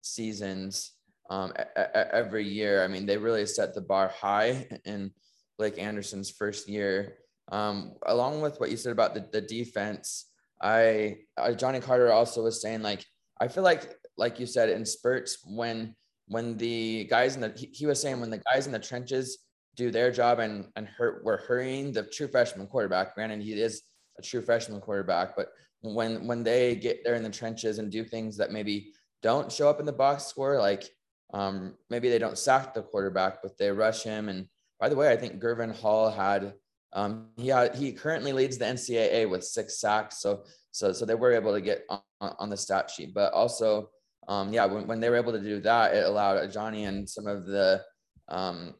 seasons 0.02 0.92
um, 1.30 1.52
every 1.94 2.46
year. 2.46 2.84
I 2.84 2.88
mean, 2.88 3.06
they 3.06 3.16
really 3.16 3.46
set 3.46 3.74
the 3.74 3.80
bar 3.80 4.08
high 4.08 4.68
in 4.84 5.10
Blake 5.58 5.78
Anderson's 5.78 6.30
first 6.30 6.68
year. 6.68 7.14
Um, 7.52 7.92
along 8.06 8.40
with 8.40 8.58
what 8.58 8.70
you 8.70 8.76
said 8.76 8.92
about 8.92 9.14
the, 9.14 9.26
the 9.32 9.40
defense, 9.40 10.30
I 10.62 11.18
uh, 11.36 11.52
Johnny 11.52 11.80
Carter 11.80 12.12
also 12.12 12.42
was 12.42 12.62
saying 12.62 12.82
like 12.82 13.04
I 13.40 13.48
feel 13.48 13.64
like 13.64 13.96
like 14.16 14.40
you 14.40 14.46
said 14.46 14.70
in 14.70 14.84
spurts 14.86 15.38
when 15.46 15.94
when 16.28 16.56
the 16.56 17.04
guys 17.04 17.34
in 17.34 17.42
the 17.42 17.52
he, 17.54 17.66
he 17.72 17.86
was 17.86 18.00
saying 18.00 18.20
when 18.20 18.30
the 18.30 18.42
guys 18.52 18.66
in 18.66 18.72
the 18.72 18.78
trenches 18.78 19.38
do 19.76 19.90
their 19.90 20.10
job 20.10 20.38
and 20.38 20.66
and 20.76 20.86
hurt 20.86 21.24
we're 21.24 21.44
hurrying 21.44 21.92
the 21.92 22.04
true 22.04 22.28
freshman 22.28 22.66
quarterback. 22.66 23.14
Granted, 23.14 23.42
he 23.42 23.52
is 23.52 23.82
a 24.18 24.22
true 24.22 24.40
freshman 24.40 24.80
quarterback, 24.80 25.36
but 25.36 25.48
when 25.82 26.26
when 26.26 26.42
they 26.42 26.76
get 26.76 27.04
there 27.04 27.14
in 27.14 27.22
the 27.22 27.30
trenches 27.30 27.78
and 27.78 27.90
do 27.90 28.04
things 28.04 28.36
that 28.38 28.52
maybe 28.52 28.92
don't 29.22 29.52
show 29.52 29.68
up 29.68 29.80
in 29.80 29.86
the 29.86 29.92
box 29.92 30.26
score, 30.26 30.58
like 30.58 30.84
um, 31.32 31.74
maybe 31.90 32.08
they 32.08 32.18
don't 32.18 32.38
sack 32.38 32.72
the 32.72 32.82
quarterback, 32.82 33.42
but 33.42 33.58
they 33.58 33.70
rush 33.70 34.02
him. 34.02 34.28
And 34.28 34.46
by 34.78 34.88
the 34.88 34.96
way, 34.96 35.10
I 35.10 35.16
think 35.16 35.42
Gurvan 35.42 35.74
Hall 35.74 36.10
had 36.10 36.54
um, 36.94 37.26
he 37.36 37.52
he 37.74 37.92
currently 37.92 38.32
leads 38.32 38.56
the 38.56 38.64
NCAA 38.64 39.28
with 39.28 39.44
six 39.44 39.80
sacks. 39.80 40.20
So 40.20 40.44
so 40.70 40.92
so 40.92 41.04
they 41.04 41.14
were 41.14 41.32
able 41.32 41.52
to 41.52 41.60
get 41.60 41.84
on, 41.88 42.00
on 42.20 42.50
the 42.50 42.56
stat 42.56 42.90
sheet, 42.90 43.12
but 43.14 43.32
also 43.32 43.90
um, 44.28 44.52
yeah, 44.52 44.64
when, 44.64 44.86
when 44.86 45.00
they 45.00 45.10
were 45.10 45.16
able 45.16 45.32
to 45.32 45.40
do 45.40 45.60
that, 45.60 45.94
it 45.94 46.06
allowed 46.06 46.50
Johnny 46.52 46.84
and 46.84 47.08
some 47.08 47.26
of 47.26 47.46
the 47.46 47.82
um, 48.28 48.74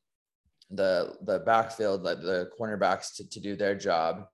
the 0.71 1.17
the 1.23 1.41
backfield, 1.41 2.03
like 2.03 2.21
the 2.21 2.51
cornerbacks, 2.59 3.17
to, 3.17 3.29
to 3.29 3.41
do 3.41 3.57
their 3.57 3.75
job. 3.75 4.27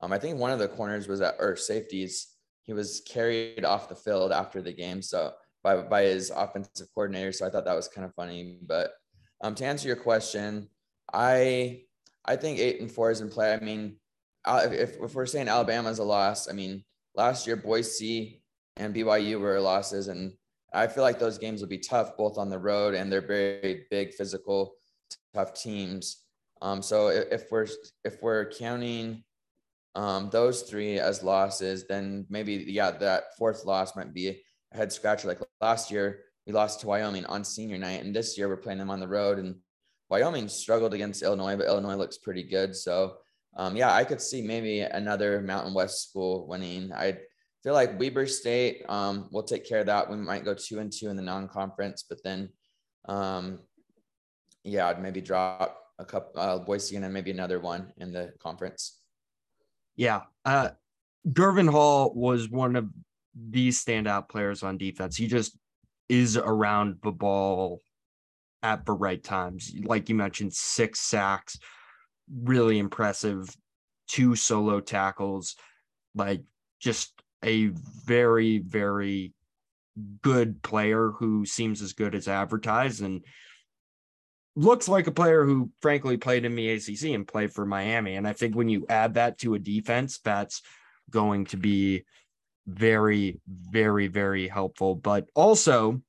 Um, 0.00 0.12
I 0.12 0.18
think 0.18 0.38
one 0.38 0.50
of 0.50 0.58
the 0.58 0.68
corners 0.68 1.08
was 1.08 1.20
at 1.20 1.36
or 1.38 1.56
safeties. 1.56 2.34
He 2.62 2.72
was 2.72 3.02
carried 3.06 3.64
off 3.64 3.88
the 3.88 3.96
field 3.96 4.32
after 4.32 4.60
the 4.60 4.72
game, 4.72 5.02
so 5.02 5.32
by 5.62 5.76
by 5.76 6.02
his 6.02 6.30
offensive 6.30 6.88
coordinator. 6.94 7.32
So 7.32 7.46
I 7.46 7.50
thought 7.50 7.64
that 7.64 7.76
was 7.76 7.88
kind 7.88 8.04
of 8.04 8.14
funny. 8.14 8.58
But 8.62 8.92
um, 9.40 9.54
to 9.56 9.64
answer 9.64 9.88
your 9.88 9.96
question, 9.96 10.68
I 11.12 11.82
I 12.30 12.36
think 12.36 12.60
eight 12.60 12.80
and 12.80 12.90
four 12.90 13.10
is 13.10 13.20
in 13.20 13.28
play. 13.28 13.52
I 13.52 13.58
mean, 13.58 13.96
if 14.46 14.96
if 15.02 15.14
we're 15.14 15.26
saying 15.26 15.48
Alabama's 15.48 15.98
a 15.98 16.04
loss, 16.04 16.48
I 16.48 16.52
mean 16.52 16.84
last 17.16 17.44
year 17.44 17.56
Boise 17.56 18.40
and 18.76 18.94
BYU 18.94 19.40
were 19.40 19.58
losses, 19.58 20.06
and 20.06 20.32
I 20.72 20.86
feel 20.86 21.02
like 21.02 21.18
those 21.18 21.38
games 21.38 21.60
will 21.60 21.68
be 21.68 21.78
tough 21.78 22.16
both 22.16 22.38
on 22.38 22.48
the 22.48 22.58
road 22.58 22.94
and 22.94 23.10
they're 23.10 23.20
very 23.20 23.86
big 23.90 24.14
physical 24.14 24.74
tough 25.34 25.60
teams. 25.60 26.22
Um, 26.62 26.82
so 26.82 27.08
if 27.08 27.50
we're 27.50 27.66
if 28.04 28.22
we're 28.22 28.48
counting 28.48 29.24
um, 29.96 30.30
those 30.30 30.62
three 30.62 31.00
as 31.00 31.24
losses, 31.24 31.88
then 31.88 32.26
maybe 32.30 32.64
yeah, 32.68 32.92
that 32.92 33.36
fourth 33.38 33.64
loss 33.64 33.96
might 33.96 34.14
be 34.14 34.28
a 34.28 34.76
head 34.76 34.92
scratcher. 34.92 35.26
Like 35.26 35.40
last 35.60 35.90
year, 35.90 36.20
we 36.46 36.52
lost 36.52 36.78
to 36.80 36.86
Wyoming 36.86 37.26
on 37.26 37.42
senior 37.42 37.76
night, 37.76 38.04
and 38.04 38.14
this 38.14 38.38
year 38.38 38.46
we're 38.48 38.56
playing 38.56 38.78
them 38.78 38.90
on 38.90 39.00
the 39.00 39.08
road. 39.08 39.40
And 39.40 39.56
Wyoming 40.10 40.48
struggled 40.48 40.92
against 40.92 41.22
Illinois, 41.22 41.56
but 41.56 41.66
Illinois 41.66 41.94
looks 41.94 42.18
pretty 42.18 42.42
good. 42.42 42.74
So 42.74 43.16
um, 43.56 43.76
yeah, 43.76 43.92
I 43.92 44.04
could 44.04 44.20
see 44.20 44.42
maybe 44.42 44.80
another 44.80 45.40
Mountain 45.40 45.74
West 45.74 46.08
school 46.08 46.46
winning. 46.46 46.92
I 46.92 47.18
feel 47.62 47.74
like 47.74 47.98
Weber 47.98 48.26
State 48.26 48.84
um, 48.88 49.28
will 49.30 49.42
take 49.42 49.66
care 49.68 49.80
of 49.80 49.86
that. 49.86 50.10
We 50.10 50.16
might 50.16 50.44
go 50.44 50.54
two 50.54 50.78
and 50.78 50.92
two 50.92 51.08
in 51.08 51.16
the 51.16 51.22
non-conference, 51.22 52.04
but 52.08 52.22
then 52.22 52.48
um, 53.06 53.60
yeah, 54.64 54.88
I'd 54.88 55.02
maybe 55.02 55.20
drop 55.20 55.78
a 55.98 56.04
couple 56.04 56.40
uh, 56.40 56.58
Boise 56.58 56.96
and 56.96 57.04
then 57.04 57.12
maybe 57.12 57.30
another 57.30 57.60
one 57.60 57.92
in 57.98 58.12
the 58.12 58.32
conference. 58.40 58.98
Yeah, 59.96 60.22
uh, 60.44 60.70
Gurvan 61.28 61.70
Hall 61.70 62.12
was 62.14 62.48
one 62.48 62.76
of 62.76 62.88
these 63.34 63.84
standout 63.84 64.28
players 64.28 64.62
on 64.62 64.78
defense. 64.78 65.16
He 65.16 65.26
just 65.26 65.56
is 66.08 66.36
around 66.36 66.96
the 67.02 67.12
ball 67.12 67.80
at 68.62 68.84
the 68.84 68.92
right 68.92 69.22
times. 69.22 69.72
Like 69.84 70.08
you 70.08 70.14
mentioned, 70.14 70.52
six 70.54 71.00
sacks, 71.00 71.58
really 72.42 72.78
impressive. 72.78 73.48
Two 74.08 74.34
solo 74.34 74.80
tackles, 74.80 75.54
like 76.14 76.42
just 76.80 77.12
a 77.44 77.66
very, 78.04 78.58
very 78.58 79.32
good 80.22 80.62
player 80.62 81.10
who 81.10 81.46
seems 81.46 81.80
as 81.80 81.92
good 81.92 82.14
as 82.14 82.26
advertised. 82.26 83.02
And 83.02 83.24
looks 84.56 84.88
like 84.88 85.06
a 85.06 85.12
player 85.12 85.44
who 85.44 85.70
frankly 85.80 86.16
played 86.16 86.44
in 86.44 86.54
the 86.54 86.70
ACC 86.70 87.14
and 87.14 87.26
played 87.26 87.52
for 87.52 87.64
Miami. 87.64 88.16
And 88.16 88.26
I 88.26 88.32
think 88.32 88.56
when 88.56 88.68
you 88.68 88.84
add 88.88 89.14
that 89.14 89.38
to 89.38 89.54
a 89.54 89.58
defense, 89.58 90.18
that's 90.18 90.62
going 91.08 91.46
to 91.46 91.56
be 91.56 92.04
very, 92.66 93.40
very, 93.48 94.08
very 94.08 94.48
helpful. 94.48 94.94
But 94.94 95.28
also, 95.34 96.02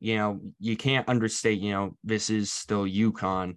you 0.00 0.16
know, 0.16 0.40
you 0.60 0.76
can't 0.76 1.08
understate, 1.08 1.60
you 1.60 1.72
know, 1.72 1.96
this 2.04 2.30
is 2.30 2.52
still 2.52 2.84
UConn. 2.84 3.56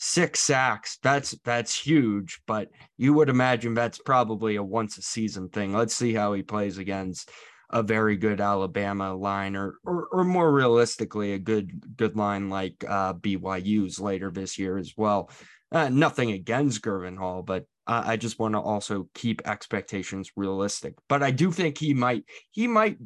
Six 0.00 0.38
sacks, 0.40 0.98
that's 1.02 1.32
that's 1.44 1.76
huge, 1.76 2.40
but 2.46 2.68
you 2.96 3.14
would 3.14 3.28
imagine 3.28 3.74
that's 3.74 3.98
probably 3.98 4.54
a 4.54 4.62
once 4.62 4.96
a 4.96 5.02
season 5.02 5.48
thing. 5.48 5.74
Let's 5.74 5.94
see 5.94 6.14
how 6.14 6.34
he 6.34 6.42
plays 6.42 6.78
against 6.78 7.30
a 7.70 7.82
very 7.82 8.16
good 8.16 8.40
Alabama 8.40 9.12
line, 9.14 9.56
or 9.56 9.74
or, 9.84 10.06
or 10.12 10.24
more 10.24 10.52
realistically, 10.52 11.32
a 11.32 11.38
good 11.38 11.96
good 11.96 12.16
line 12.16 12.48
like 12.48 12.84
uh, 12.86 13.14
BYU's 13.14 13.98
later 13.98 14.30
this 14.30 14.56
year 14.56 14.78
as 14.78 14.94
well. 14.96 15.30
Uh, 15.72 15.88
nothing 15.88 16.30
against 16.30 16.80
Gurvan 16.80 17.18
Hall, 17.18 17.42
but 17.42 17.64
I 17.88 18.18
just 18.18 18.38
want 18.38 18.54
to 18.54 18.60
also 18.60 19.08
keep 19.14 19.48
expectations 19.48 20.32
realistic. 20.36 20.94
But 21.08 21.22
I 21.22 21.30
do 21.30 21.50
think 21.50 21.78
he 21.78 21.94
might 21.94 22.24
he 22.50 22.66
might 22.66 22.98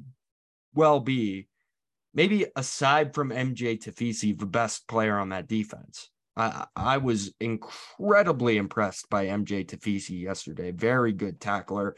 well 0.75 0.99
be 0.99 1.47
maybe 2.15 2.47
aside 2.57 3.15
from 3.15 3.31
MJ 3.31 3.79
Tafisi, 3.79 4.39
the 4.39 4.47
best 4.47 4.87
player 4.89 5.19
on 5.19 5.31
that 5.31 5.49
defense. 5.49 6.11
I, 6.37 6.67
I 6.75 6.97
was 6.99 7.35
incredibly 7.41 8.57
impressed 8.57 9.11
by 9.11 9.27
MJ 9.27 9.67
Tafisi 9.67 10.21
yesterday. 10.21 10.71
Very 10.71 11.13
good 11.13 11.41
tackler 11.41 11.97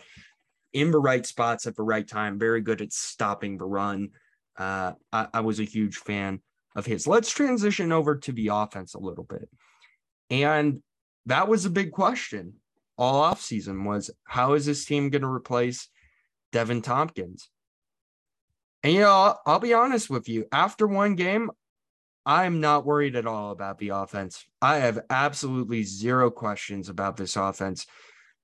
in 0.72 0.90
the 0.90 0.98
right 0.98 1.24
spots 1.24 1.66
at 1.66 1.76
the 1.76 1.84
right 1.84 2.06
time, 2.06 2.38
very 2.38 2.60
good 2.60 2.80
at 2.80 2.92
stopping 2.92 3.58
the 3.58 3.64
run. 3.64 4.10
Uh, 4.56 4.92
I, 5.12 5.28
I 5.34 5.40
was 5.40 5.60
a 5.60 5.64
huge 5.64 5.98
fan 5.98 6.40
of 6.74 6.84
his. 6.84 7.06
Let's 7.06 7.30
transition 7.30 7.92
over 7.92 8.16
to 8.16 8.32
the 8.32 8.48
offense 8.48 8.94
a 8.94 9.00
little 9.00 9.24
bit. 9.24 9.48
And 10.30 10.82
that 11.26 11.46
was 11.46 11.64
a 11.64 11.70
big 11.70 11.92
question 11.92 12.54
all 12.96 13.22
offseason 13.22 13.84
was 13.84 14.10
how 14.24 14.54
is 14.54 14.66
this 14.66 14.84
team 14.84 15.10
going 15.10 15.22
to 15.22 15.28
replace 15.28 15.88
Deven 16.52 16.82
Thompkins? 16.82 17.48
And 18.84 18.92
you 18.92 19.00
know, 19.00 19.10
I'll, 19.10 19.40
I'll, 19.46 19.58
be 19.58 19.72
honest 19.72 20.10
with 20.10 20.28
you. 20.28 20.44
After 20.52 20.86
one 20.86 21.14
game, 21.14 21.50
I'm 22.26 22.60
not 22.60 22.84
worried 22.84 23.16
at 23.16 23.26
all 23.26 23.50
about 23.50 23.78
the 23.78 23.88
offense. 23.88 24.44
I 24.60 24.76
have 24.76 25.00
absolutely 25.08 25.84
zero 25.84 26.30
questions 26.30 26.90
about 26.90 27.16
this 27.16 27.36
offense 27.36 27.86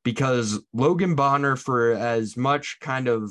because 0.02 0.58
Logan 0.72 1.14
Bonner, 1.14 1.56
for 1.56 1.92
as 1.92 2.38
much 2.38 2.78
kind 2.80 3.06
of 3.06 3.30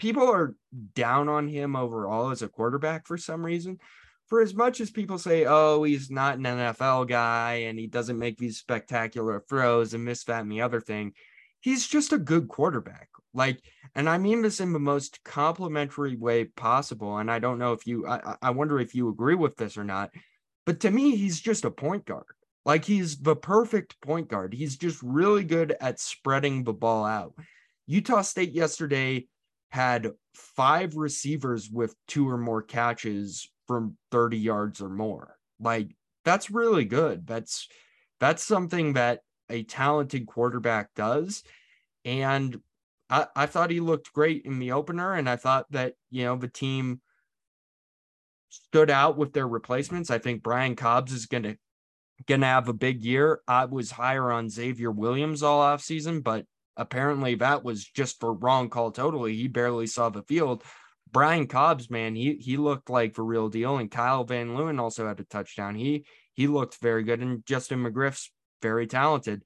people 0.00 0.28
are 0.28 0.56
down 0.94 1.28
on 1.28 1.46
him 1.46 1.76
overall 1.76 2.30
as 2.30 2.42
a 2.42 2.48
quarterback 2.48 3.06
for 3.06 3.16
some 3.16 3.46
reason. 3.46 3.78
For 4.26 4.42
as 4.42 4.54
much 4.54 4.80
as 4.80 4.90
people 4.90 5.16
say, 5.16 5.46
oh, 5.46 5.84
he's 5.84 6.10
not 6.10 6.38
an 6.38 6.44
NFL 6.44 7.08
guy 7.08 7.62
and 7.66 7.78
he 7.78 7.86
doesn't 7.86 8.18
make 8.18 8.36
these 8.36 8.58
spectacular 8.58 9.44
throws 9.48 9.94
and 9.94 10.06
this, 10.06 10.24
that, 10.24 10.42
and 10.42 10.50
the 10.50 10.60
other 10.60 10.80
thing, 10.80 11.12
he's 11.60 11.86
just 11.86 12.12
a 12.12 12.18
good 12.18 12.48
quarterback. 12.48 13.08
Like, 13.34 13.60
and 13.94 14.08
I 14.08 14.18
mean 14.18 14.42
this 14.42 14.60
in 14.60 14.72
the 14.72 14.78
most 14.78 15.22
complimentary 15.24 16.16
way 16.16 16.44
possible. 16.44 17.18
And 17.18 17.30
I 17.30 17.38
don't 17.38 17.58
know 17.58 17.72
if 17.72 17.86
you, 17.86 18.06
I, 18.06 18.36
I 18.42 18.50
wonder 18.50 18.80
if 18.80 18.94
you 18.94 19.08
agree 19.08 19.34
with 19.34 19.56
this 19.56 19.76
or 19.76 19.84
not, 19.84 20.10
but 20.66 20.80
to 20.80 20.90
me, 20.90 21.16
he's 21.16 21.40
just 21.40 21.64
a 21.64 21.70
point 21.70 22.04
guard. 22.04 22.24
Like 22.64 22.84
he's 22.84 23.18
the 23.18 23.36
perfect 23.36 24.00
point 24.00 24.28
guard. 24.28 24.52
He's 24.52 24.76
just 24.76 25.02
really 25.02 25.44
good 25.44 25.74
at 25.80 26.00
spreading 26.00 26.64
the 26.64 26.72
ball 26.72 27.04
out. 27.04 27.34
Utah 27.86 28.20
State 28.20 28.52
yesterday 28.52 29.26
had 29.70 30.10
five 30.34 30.96
receivers 30.96 31.70
with 31.70 31.94
two 32.06 32.28
or 32.28 32.36
more 32.36 32.62
catches 32.62 33.50
from 33.66 33.96
30 34.10 34.38
yards 34.38 34.80
or 34.80 34.88
more. 34.88 35.36
Like 35.60 35.94
that's 36.24 36.50
really 36.50 36.84
good. 36.84 37.26
That's 37.26 37.68
that's 38.20 38.44
something 38.44 38.94
that 38.94 39.20
a 39.48 39.62
talented 39.62 40.26
quarterback 40.26 40.92
does. 40.94 41.42
And 42.04 42.60
I, 43.10 43.26
I 43.34 43.46
thought 43.46 43.70
he 43.70 43.80
looked 43.80 44.12
great 44.12 44.44
in 44.44 44.58
the 44.58 44.72
opener. 44.72 45.14
And 45.14 45.28
I 45.28 45.36
thought 45.36 45.66
that, 45.70 45.94
you 46.10 46.24
know, 46.24 46.36
the 46.36 46.48
team 46.48 47.00
stood 48.48 48.90
out 48.90 49.16
with 49.16 49.32
their 49.32 49.48
replacements. 49.48 50.10
I 50.10 50.18
think 50.18 50.42
Brian 50.42 50.76
Cobbs 50.76 51.12
is 51.12 51.26
going 51.26 51.42
to 51.42 52.46
have 52.46 52.68
a 52.68 52.72
big 52.72 53.04
year. 53.04 53.40
I 53.46 53.66
was 53.66 53.90
higher 53.90 54.30
on 54.30 54.50
Xavier 54.50 54.90
Williams 54.90 55.42
all 55.42 55.60
off 55.60 55.82
season, 55.82 56.20
but 56.20 56.46
apparently 56.76 57.34
that 57.36 57.64
was 57.64 57.84
just 57.84 58.20
for 58.20 58.32
wrong 58.32 58.70
call 58.70 58.90
totally. 58.90 59.34
He 59.34 59.48
barely 59.48 59.86
saw 59.86 60.08
the 60.08 60.22
field. 60.22 60.62
Brian 61.10 61.46
Cobbs, 61.46 61.90
man, 61.90 62.14
he 62.14 62.34
he 62.34 62.56
looked 62.56 62.90
like 62.90 63.14
the 63.14 63.22
real 63.22 63.48
deal. 63.48 63.78
And 63.78 63.90
Kyle 63.90 64.24
Van 64.24 64.48
Leeuwen 64.50 64.80
also 64.80 65.06
had 65.08 65.20
a 65.20 65.24
touchdown. 65.24 65.74
He 65.74 66.04
he 66.34 66.46
looked 66.46 66.76
very 66.80 67.02
good. 67.02 67.20
And 67.20 67.44
Justin 67.46 67.82
McGriff's 67.82 68.30
very 68.62 68.86
talented. 68.86 69.42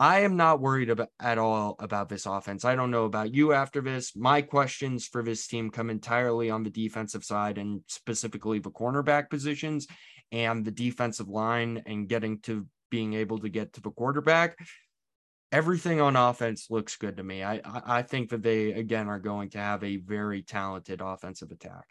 I 0.00 0.20
am 0.20 0.38
not 0.38 0.62
worried 0.62 0.88
about 0.88 1.10
at 1.20 1.36
all 1.36 1.76
about 1.78 2.08
this 2.08 2.24
offense. 2.24 2.64
I 2.64 2.74
don't 2.74 2.90
know 2.90 3.04
about 3.04 3.34
you 3.34 3.52
after 3.52 3.82
this. 3.82 4.16
My 4.16 4.40
questions 4.40 5.06
for 5.06 5.22
this 5.22 5.46
team 5.46 5.70
come 5.70 5.90
entirely 5.90 6.48
on 6.48 6.62
the 6.62 6.70
defensive 6.70 7.22
side 7.22 7.58
and 7.58 7.82
specifically 7.86 8.60
the 8.60 8.70
cornerback 8.70 9.28
positions 9.28 9.86
and 10.32 10.64
the 10.64 10.70
defensive 10.70 11.28
line 11.28 11.82
and 11.84 12.08
getting 12.08 12.40
to 12.40 12.66
being 12.90 13.12
able 13.12 13.38
to 13.40 13.50
get 13.50 13.74
to 13.74 13.82
the 13.82 13.90
quarterback. 13.90 14.56
Everything 15.52 16.00
on 16.00 16.16
offense 16.16 16.68
looks 16.70 16.96
good 16.96 17.18
to 17.18 17.22
me. 17.22 17.44
I 17.44 17.60
I 17.64 18.00
think 18.02 18.30
that 18.30 18.42
they 18.42 18.72
again 18.72 19.06
are 19.06 19.18
going 19.18 19.50
to 19.50 19.58
have 19.58 19.84
a 19.84 19.98
very 19.98 20.40
talented 20.40 21.02
offensive 21.02 21.50
attack. 21.50 21.84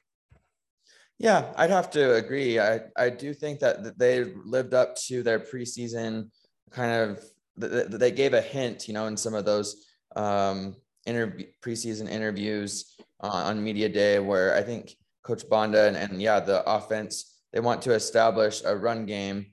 Yeah, 1.19 1.53
I'd 1.57 1.69
have 1.69 1.91
to 1.91 2.15
agree. 2.15 2.59
I, 2.59 2.79
I 2.97 3.11
do 3.11 3.35
think 3.35 3.59
that 3.59 3.99
they 3.99 4.23
lived 4.23 4.73
up 4.73 4.95
to 5.07 5.21
their 5.21 5.39
preseason 5.39 6.29
kind 6.71 6.91
of 6.91 7.23
they 7.59 8.11
gave 8.11 8.33
a 8.33 8.41
hint, 8.41 8.87
you 8.87 8.93
know, 8.93 9.07
in 9.07 9.17
some 9.17 9.33
of 9.33 9.45
those 9.45 9.85
um, 10.15 10.75
interview 11.05 11.47
preseason 11.61 12.09
interviews 12.09 12.95
uh, 13.21 13.27
on 13.27 13.63
media 13.63 13.89
day 13.89 14.19
where 14.19 14.55
I 14.55 14.61
think 14.61 14.95
Coach 15.23 15.47
Banda 15.49 15.87
and, 15.87 15.97
and 15.97 16.21
yeah, 16.21 16.39
the 16.39 16.67
offense 16.69 17.35
they 17.51 17.59
want 17.59 17.81
to 17.83 17.93
establish 17.93 18.61
a 18.63 18.75
run 18.75 19.05
game 19.05 19.47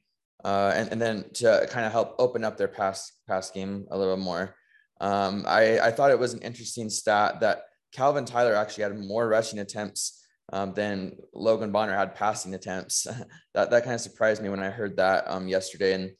uh, 0.44 0.72
and, 0.74 0.92
and 0.92 1.00
then 1.00 1.24
to 1.34 1.66
kind 1.70 1.86
of 1.86 1.92
help 1.92 2.14
open 2.18 2.44
up 2.44 2.56
their 2.56 2.68
pass 2.68 3.12
pass 3.26 3.50
game 3.50 3.86
a 3.90 3.98
little 3.98 4.16
more. 4.16 4.54
Um, 5.00 5.44
I, 5.46 5.80
I 5.80 5.90
thought 5.90 6.10
it 6.10 6.18
was 6.18 6.34
an 6.34 6.42
interesting 6.42 6.88
stat 6.88 7.40
that 7.40 7.64
Calvin 7.92 8.24
Tyler 8.24 8.54
actually 8.54 8.84
had 8.84 8.98
more 8.98 9.28
rushing 9.28 9.58
attempts 9.58 10.24
um, 10.52 10.72
than 10.74 11.16
Logan 11.34 11.72
Bonner 11.72 11.96
had 11.96 12.14
passing 12.14 12.54
attempts. 12.54 13.06
that 13.54 13.70
that 13.70 13.84
kind 13.84 13.94
of 13.94 14.00
surprised 14.00 14.42
me 14.42 14.48
when 14.48 14.60
I 14.62 14.70
heard 14.70 14.96
that 14.96 15.24
um, 15.26 15.48
yesterday 15.48 15.94
in 15.94 16.14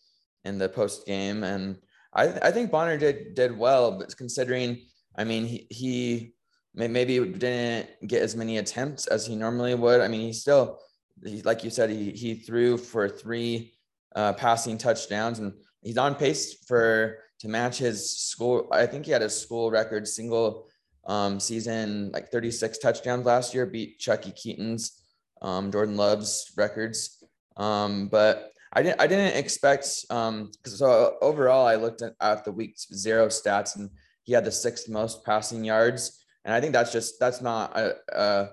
in 0.46 0.58
the 0.58 0.68
post 0.68 1.06
game. 1.06 1.44
And 1.44 1.76
I, 2.14 2.28
I 2.48 2.50
think 2.50 2.70
Bonner 2.70 2.96
did 2.96 3.34
did 3.34 3.56
well, 3.56 3.98
but 3.98 4.16
considering, 4.16 4.82
I 5.16 5.24
mean, 5.24 5.44
he, 5.44 5.66
he 5.70 6.34
maybe 6.74 7.18
didn't 7.18 7.88
get 8.06 8.22
as 8.22 8.36
many 8.36 8.58
attempts 8.58 9.06
as 9.06 9.26
he 9.26 9.34
normally 9.34 9.74
would. 9.74 10.00
I 10.00 10.08
mean, 10.08 10.20
he 10.20 10.32
still, 10.32 10.78
he, 11.24 11.42
like 11.42 11.64
you 11.64 11.70
said, 11.70 11.90
he 11.90 12.12
he 12.12 12.34
threw 12.34 12.76
for 12.78 13.08
three 13.08 13.74
uh, 14.14 14.32
passing 14.34 14.78
touchdowns, 14.78 15.40
and 15.40 15.52
he's 15.82 15.98
on 15.98 16.14
pace 16.14 16.64
for 16.66 17.18
to 17.40 17.48
match 17.48 17.78
his 17.78 18.16
school. 18.16 18.68
I 18.70 18.86
think 18.86 19.04
he 19.04 19.12
had 19.12 19.22
a 19.22 19.28
school 19.28 19.70
record 19.70 20.08
single 20.08 20.68
um, 21.06 21.38
season, 21.38 22.10
like 22.12 22.30
36 22.30 22.78
touchdowns 22.78 23.26
last 23.26 23.54
year, 23.54 23.66
beat 23.66 23.98
Chuckie 23.98 24.32
Keeton's, 24.32 25.02
um, 25.42 25.70
Jordan 25.70 25.96
Love's 25.96 26.52
records. 26.56 27.22
Um, 27.56 28.08
but 28.08 28.52
I 28.76 28.82
didn't 28.82 29.00
I 29.00 29.06
didn't 29.06 29.36
expect 29.38 29.88
um 30.10 30.50
so 30.66 31.16
overall 31.22 31.66
I 31.66 31.76
looked 31.76 32.02
at, 32.02 32.12
at 32.20 32.44
the 32.44 32.52
week 32.52 32.76
zero 32.78 33.28
stats 33.28 33.76
and 33.76 33.88
he 34.24 34.34
had 34.34 34.44
the 34.44 34.52
sixth 34.52 34.88
most 34.88 35.24
passing 35.24 35.64
yards. 35.64 36.22
And 36.44 36.52
I 36.52 36.60
think 36.60 36.74
that's 36.74 36.92
just 36.92 37.18
that's 37.18 37.40
not 37.40 37.74
a, 37.74 37.94
a 38.12 38.48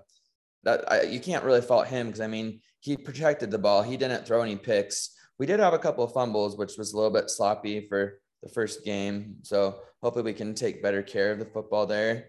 that 0.63 0.89
I, 0.89 1.01
you 1.01 1.20
can't 1.20 1.44
really 1.44 1.62
fault 1.62 1.88
him 1.88 2.08
because 2.08 2.22
I 2.22 2.27
mean 2.27 2.62
he 2.80 2.96
protected 2.96 3.51
the 3.51 3.58
ball. 3.58 3.82
He 3.84 3.98
didn't 3.98 4.25
throw 4.25 4.42
any 4.42 4.56
picks. 4.56 5.13
We 5.39 5.46
did 5.46 5.60
have 5.60 5.74
a 5.74 5.80
couple 5.80 6.06
of 6.06 6.13
fumbles 6.13 6.58
which 6.58 6.77
was 6.77 6.94
a 6.94 6.96
little 6.96 7.12
bit 7.12 7.30
sloppy 7.30 7.86
for 7.89 8.20
the 8.42 8.50
first 8.50 8.86
game. 8.86 9.36
So 9.42 9.80
hopefully 10.01 10.24
we 10.24 10.34
can 10.34 10.56
take 10.56 10.82
better 10.82 11.03
care 11.03 11.34
of 11.34 11.39
the 11.39 11.46
football 11.46 11.86
there. 11.86 12.27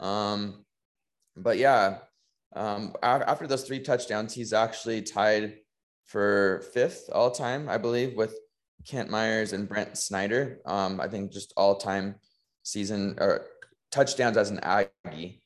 Um 0.00 0.64
but 1.36 1.58
yeah 1.58 1.98
um 2.56 2.94
after 3.02 3.46
those 3.46 3.64
three 3.64 3.80
touchdowns 3.80 4.32
he's 4.32 4.54
actually 4.54 5.02
tied 5.02 5.58
for 6.06 6.64
fifth 6.72 7.08
all 7.12 7.30
time, 7.30 7.68
I 7.68 7.78
believe, 7.78 8.16
with 8.16 8.38
Kent 8.86 9.10
Myers 9.10 9.52
and 9.52 9.68
Brent 9.68 9.96
Snyder. 9.96 10.60
Um, 10.66 11.00
I 11.00 11.08
think 11.08 11.32
just 11.32 11.52
all 11.56 11.76
time 11.76 12.16
season 12.62 13.16
or 13.18 13.46
touchdowns 13.90 14.36
as 14.36 14.50
an 14.50 14.60
Aggie. 14.60 15.40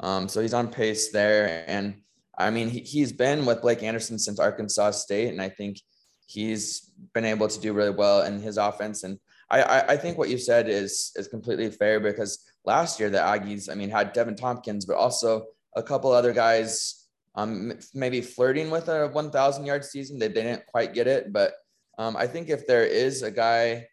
Um, 0.00 0.28
so 0.28 0.40
he's 0.40 0.54
on 0.54 0.68
pace 0.68 1.10
there. 1.10 1.64
And 1.66 2.02
I 2.38 2.50
mean, 2.50 2.68
he, 2.68 2.80
he's 2.80 3.12
been 3.12 3.46
with 3.46 3.62
Blake 3.62 3.82
Anderson 3.82 4.18
since 4.18 4.38
Arkansas 4.38 4.92
State. 4.92 5.28
And 5.28 5.40
I 5.40 5.48
think 5.48 5.78
he's 6.26 6.92
been 7.12 7.24
able 7.24 7.48
to 7.48 7.60
do 7.60 7.72
really 7.72 7.90
well 7.90 8.22
in 8.22 8.40
his 8.40 8.56
offense. 8.56 9.04
And 9.04 9.18
I, 9.50 9.62
I, 9.62 9.88
I 9.92 9.96
think 9.96 10.18
what 10.18 10.28
you 10.28 10.38
said 10.38 10.68
is, 10.68 11.12
is 11.16 11.28
completely 11.28 11.70
fair 11.70 12.00
because 12.00 12.44
last 12.64 12.98
year 12.98 13.10
the 13.10 13.18
Aggies, 13.18 13.70
I 13.70 13.74
mean, 13.74 13.90
had 13.90 14.14
Deven 14.14 14.36
Thompkins, 14.36 14.84
but 14.84 14.96
also 14.96 15.46
a 15.76 15.82
couple 15.82 16.12
other 16.12 16.32
guys 16.32 17.03
um, 17.34 17.72
maybe 17.94 18.20
flirting 18.20 18.70
with 18.70 18.88
a 18.88 19.08
1,000 19.08 19.66
yard 19.66 19.84
season. 19.84 20.18
They 20.18 20.28
didn't 20.28 20.66
quite 20.66 20.94
get 20.94 21.06
it, 21.06 21.32
but 21.32 21.54
um, 21.98 22.16
I 22.16 22.26
think 22.26 22.48
if 22.48 22.66
there 22.66 22.84
is 22.84 23.22
a 23.22 23.30
guy 23.30 23.86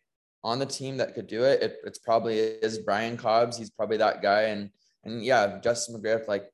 on 0.44 0.60
the 0.60 0.66
team 0.66 0.98
that 0.98 1.14
could 1.14 1.28
do 1.28 1.44
it, 1.44 1.62
it 1.62 1.78
it's 1.86 2.00
probably 2.00 2.38
is 2.40 2.80
Brian 2.80 3.18
Cobbs. 3.18 3.58
He's 3.58 3.70
probably 3.70 3.98
that 3.98 4.22
guy, 4.22 4.44
and 4.44 4.70
and 5.04 5.24
yeah, 5.24 5.60
Justin 5.60 6.02
McGriff. 6.02 6.28
Like 6.28 6.46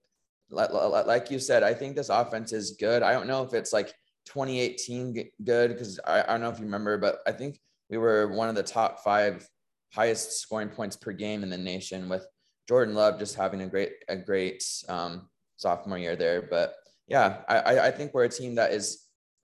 like, 0.49 1.29
you 1.29 1.39
said, 1.39 1.63
I 1.63 1.73
think 1.73 1.95
this 1.95 2.09
offense 2.09 2.53
is 2.53 2.77
good. 2.79 3.03
I 3.03 3.11
don't 3.11 3.27
know 3.27 3.43
if 3.43 3.53
it's 3.53 3.73
like 3.73 3.87
2018 4.27 5.29
good 5.43 5.69
because 5.71 5.99
I, 6.05 6.21
I 6.21 6.25
don't 6.27 6.41
know 6.41 6.49
if 6.49 6.59
you 6.59 6.65
remember, 6.65 6.97
but 6.97 7.19
I 7.27 7.31
think 7.31 7.59
we 7.89 7.97
were 7.97 8.27
one 8.29 8.49
of 8.49 8.55
the 8.55 8.63
top 8.63 9.03
five 9.03 9.47
highest 9.93 10.41
scoring 10.41 10.69
points 10.69 10.95
per 10.95 11.11
game 11.11 11.43
in 11.43 11.49
the 11.49 11.57
nation 11.57 12.09
with 12.09 12.25
Jordan 12.67 12.95
Love 12.95 13.19
just 13.19 13.35
having 13.35 13.61
a 13.61 13.67
great 13.67 13.93
a 14.09 14.15
great 14.15 14.63
um, 14.89 15.29
sophomore 15.57 15.97
year 15.97 16.15
there. 16.15 16.41
But 16.41 16.75
yeah, 17.07 17.41
I, 17.47 17.79
I 17.79 17.91
think 17.91 18.13
we're 18.13 18.25
a 18.25 18.29
team 18.29 18.55
that 18.55 18.71
is 18.71 19.03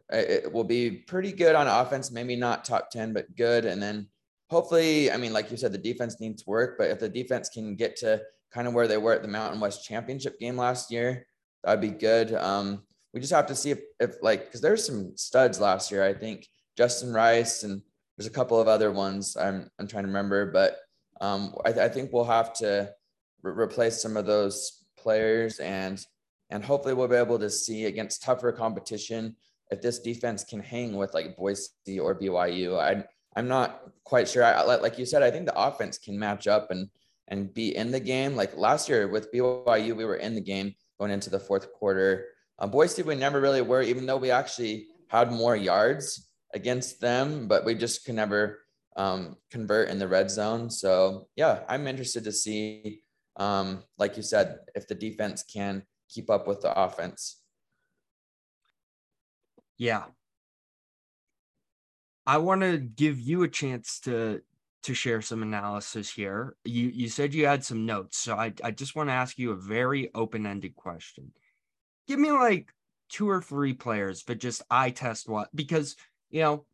it 0.09 0.51
will 0.51 0.63
be 0.63 0.91
pretty 0.91 1.31
good 1.31 1.55
on 1.55 1.67
offense, 1.67 2.11
maybe 2.11 2.35
not 2.35 2.65
top 2.65 2.91
10, 2.91 3.13
but 3.13 3.35
good. 3.35 3.65
And 3.65 3.81
then 3.81 4.07
hopefully, 4.49 5.11
I 5.11 5.17
mean, 5.17 5.33
like 5.33 5.49
you 5.49 5.57
said, 5.57 5.71
the 5.71 5.77
defense 5.77 6.19
needs 6.19 6.45
work, 6.45 6.77
but 6.77 6.89
if 6.89 6.99
the 6.99 7.09
defense 7.09 7.49
can 7.49 7.75
get 7.75 7.95
to 7.97 8.21
kind 8.51 8.67
of 8.67 8.73
where 8.73 8.87
they 8.87 8.97
were 8.97 9.13
at 9.13 9.21
the 9.21 9.27
Mountain 9.27 9.59
West 9.59 9.83
Championship 9.83 10.39
game 10.39 10.57
last 10.57 10.91
year, 10.91 11.25
that'd 11.63 11.81
be 11.81 11.89
good. 11.89 12.33
Um, 12.33 12.83
we 13.13 13.19
just 13.19 13.33
have 13.33 13.47
to 13.47 13.55
see 13.55 13.71
if, 13.71 13.79
if 13.99 14.15
like, 14.21 14.45
because 14.45 14.61
there's 14.61 14.85
some 14.85 15.15
studs 15.15 15.59
last 15.59 15.91
year. 15.91 16.03
I 16.03 16.13
think 16.13 16.47
Justin 16.77 17.13
Rice 17.13 17.63
and 17.63 17.81
there's 18.17 18.27
a 18.27 18.31
couple 18.31 18.59
of 18.59 18.67
other 18.67 18.91
ones 18.91 19.35
I'm, 19.35 19.69
I'm 19.79 19.87
trying 19.87 20.03
to 20.03 20.09
remember, 20.09 20.51
but 20.51 20.77
um, 21.21 21.55
I, 21.65 21.69
I 21.69 21.89
think 21.89 22.11
we'll 22.11 22.25
have 22.25 22.53
to 22.55 22.91
re- 23.41 23.53
replace 23.53 24.01
some 24.01 24.17
of 24.17 24.25
those 24.25 24.82
players 25.03 25.59
and 25.59 26.03
and 26.49 26.63
hopefully 26.63 26.93
we'll 26.93 27.07
be 27.07 27.15
able 27.15 27.39
to 27.39 27.49
see 27.49 27.85
against 27.85 28.23
tougher 28.23 28.51
competition 28.51 29.35
if 29.71 29.81
this 29.81 29.99
defense 29.99 30.43
can 30.43 30.59
hang 30.59 30.95
with 30.95 31.13
like 31.13 31.35
Boise 31.35 31.99
or 31.99 32.19
BYU. 32.19 32.79
I 32.79 33.03
I'm 33.35 33.47
not 33.47 33.81
quite 34.03 34.27
sure. 34.29 34.43
I, 34.43 34.61
like 34.61 34.99
you 34.99 35.05
said, 35.05 35.23
I 35.23 35.31
think 35.31 35.45
the 35.45 35.59
offense 35.59 35.97
can 35.97 36.17
match 36.17 36.47
up 36.47 36.71
and 36.71 36.89
and 37.27 37.53
be 37.53 37.75
in 37.75 37.91
the 37.91 37.99
game. 37.99 38.35
Like 38.35 38.55
last 38.57 38.89
year 38.89 39.07
with 39.07 39.31
BYU, 39.31 39.95
we 39.95 40.05
were 40.05 40.17
in 40.17 40.35
the 40.35 40.41
game 40.41 40.75
going 40.99 41.11
into 41.11 41.29
the 41.29 41.39
fourth 41.39 41.71
quarter. 41.73 42.25
Um, 42.59 42.69
Boise, 42.69 43.01
we 43.01 43.15
never 43.15 43.41
really 43.41 43.61
were, 43.61 43.81
even 43.81 44.05
though 44.05 44.17
we 44.17 44.31
actually 44.31 44.87
had 45.07 45.31
more 45.31 45.55
yards 45.55 46.29
against 46.53 47.01
them, 47.01 47.47
but 47.47 47.65
we 47.65 47.75
just 47.75 48.05
could 48.05 48.15
never 48.15 48.59
um, 48.95 49.37
convert 49.49 49.89
in 49.89 49.99
the 49.99 50.07
red 50.07 50.29
zone. 50.29 50.69
So 50.69 51.27
yeah, 51.35 51.61
I'm 51.67 51.87
interested 51.87 52.23
to 52.25 52.31
see 52.31 53.01
um, 53.35 53.83
like 53.97 54.17
you 54.17 54.23
said, 54.23 54.59
if 54.75 54.87
the 54.87 54.95
defense 54.95 55.43
can 55.43 55.83
keep 56.09 56.29
up 56.29 56.47
with 56.47 56.61
the 56.61 56.79
offense. 56.79 57.39
Yeah. 59.77 60.05
I 62.25 62.37
want 62.37 62.61
to 62.61 62.77
give 62.77 63.19
you 63.19 63.43
a 63.43 63.49
chance 63.49 63.99
to 64.01 64.41
to 64.83 64.93
share 64.93 65.21
some 65.21 65.43
analysis 65.43 66.11
here. 66.11 66.55
You 66.63 66.89
you 66.89 67.09
said 67.09 67.33
you 67.33 67.45
had 67.45 67.63
some 67.63 67.85
notes, 67.85 68.17
so 68.17 68.35
I 68.35 68.53
I 68.63 68.71
just 68.71 68.95
want 68.95 69.09
to 69.09 69.13
ask 69.13 69.37
you 69.37 69.51
a 69.51 69.55
very 69.55 70.09
open-ended 70.13 70.75
question. 70.75 71.31
Give 72.07 72.19
me 72.19 72.31
like 72.31 72.71
two 73.09 73.29
or 73.29 73.41
three 73.41 73.73
players, 73.73 74.23
but 74.23 74.39
just 74.39 74.61
eye 74.69 74.91
test 74.91 75.27
what 75.27 75.49
because 75.55 75.95
you 76.29 76.41
know 76.41 76.65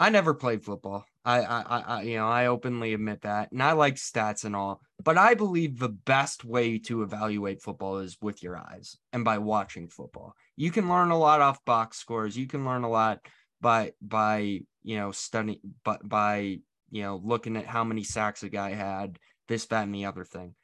I 0.00 0.10
never 0.10 0.34
played 0.34 0.64
football. 0.64 1.04
I, 1.24 1.40
I, 1.40 1.78
I, 1.78 2.02
you 2.02 2.16
know, 2.18 2.28
I 2.28 2.46
openly 2.46 2.92
admit 2.92 3.22
that, 3.22 3.50
and 3.50 3.62
I 3.62 3.72
like 3.72 3.94
stats 3.94 4.44
and 4.44 4.54
all. 4.54 4.82
But 5.02 5.16
I 5.16 5.34
believe 5.34 5.78
the 5.78 5.88
best 5.88 6.44
way 6.44 6.78
to 6.80 7.02
evaluate 7.02 7.62
football 7.62 7.98
is 7.98 8.18
with 8.20 8.42
your 8.42 8.56
eyes 8.56 8.96
and 9.12 9.24
by 9.24 9.38
watching 9.38 9.88
football. 9.88 10.34
You 10.56 10.70
can 10.70 10.88
learn 10.88 11.10
a 11.10 11.18
lot 11.18 11.40
off 11.40 11.64
box 11.64 11.98
scores. 11.98 12.36
You 12.36 12.46
can 12.46 12.66
learn 12.66 12.84
a 12.84 12.90
lot 12.90 13.20
by 13.60 13.92
by 14.02 14.60
you 14.82 14.96
know 14.96 15.12
studying, 15.12 15.60
but 15.82 16.06
by 16.06 16.58
you 16.90 17.02
know 17.02 17.20
looking 17.24 17.56
at 17.56 17.66
how 17.66 17.84
many 17.84 18.04
sacks 18.04 18.42
a 18.42 18.50
guy 18.50 18.70
had, 18.74 19.18
this, 19.48 19.64
that, 19.66 19.84
and 19.84 19.94
the 19.94 20.04
other 20.04 20.24
thing. 20.24 20.54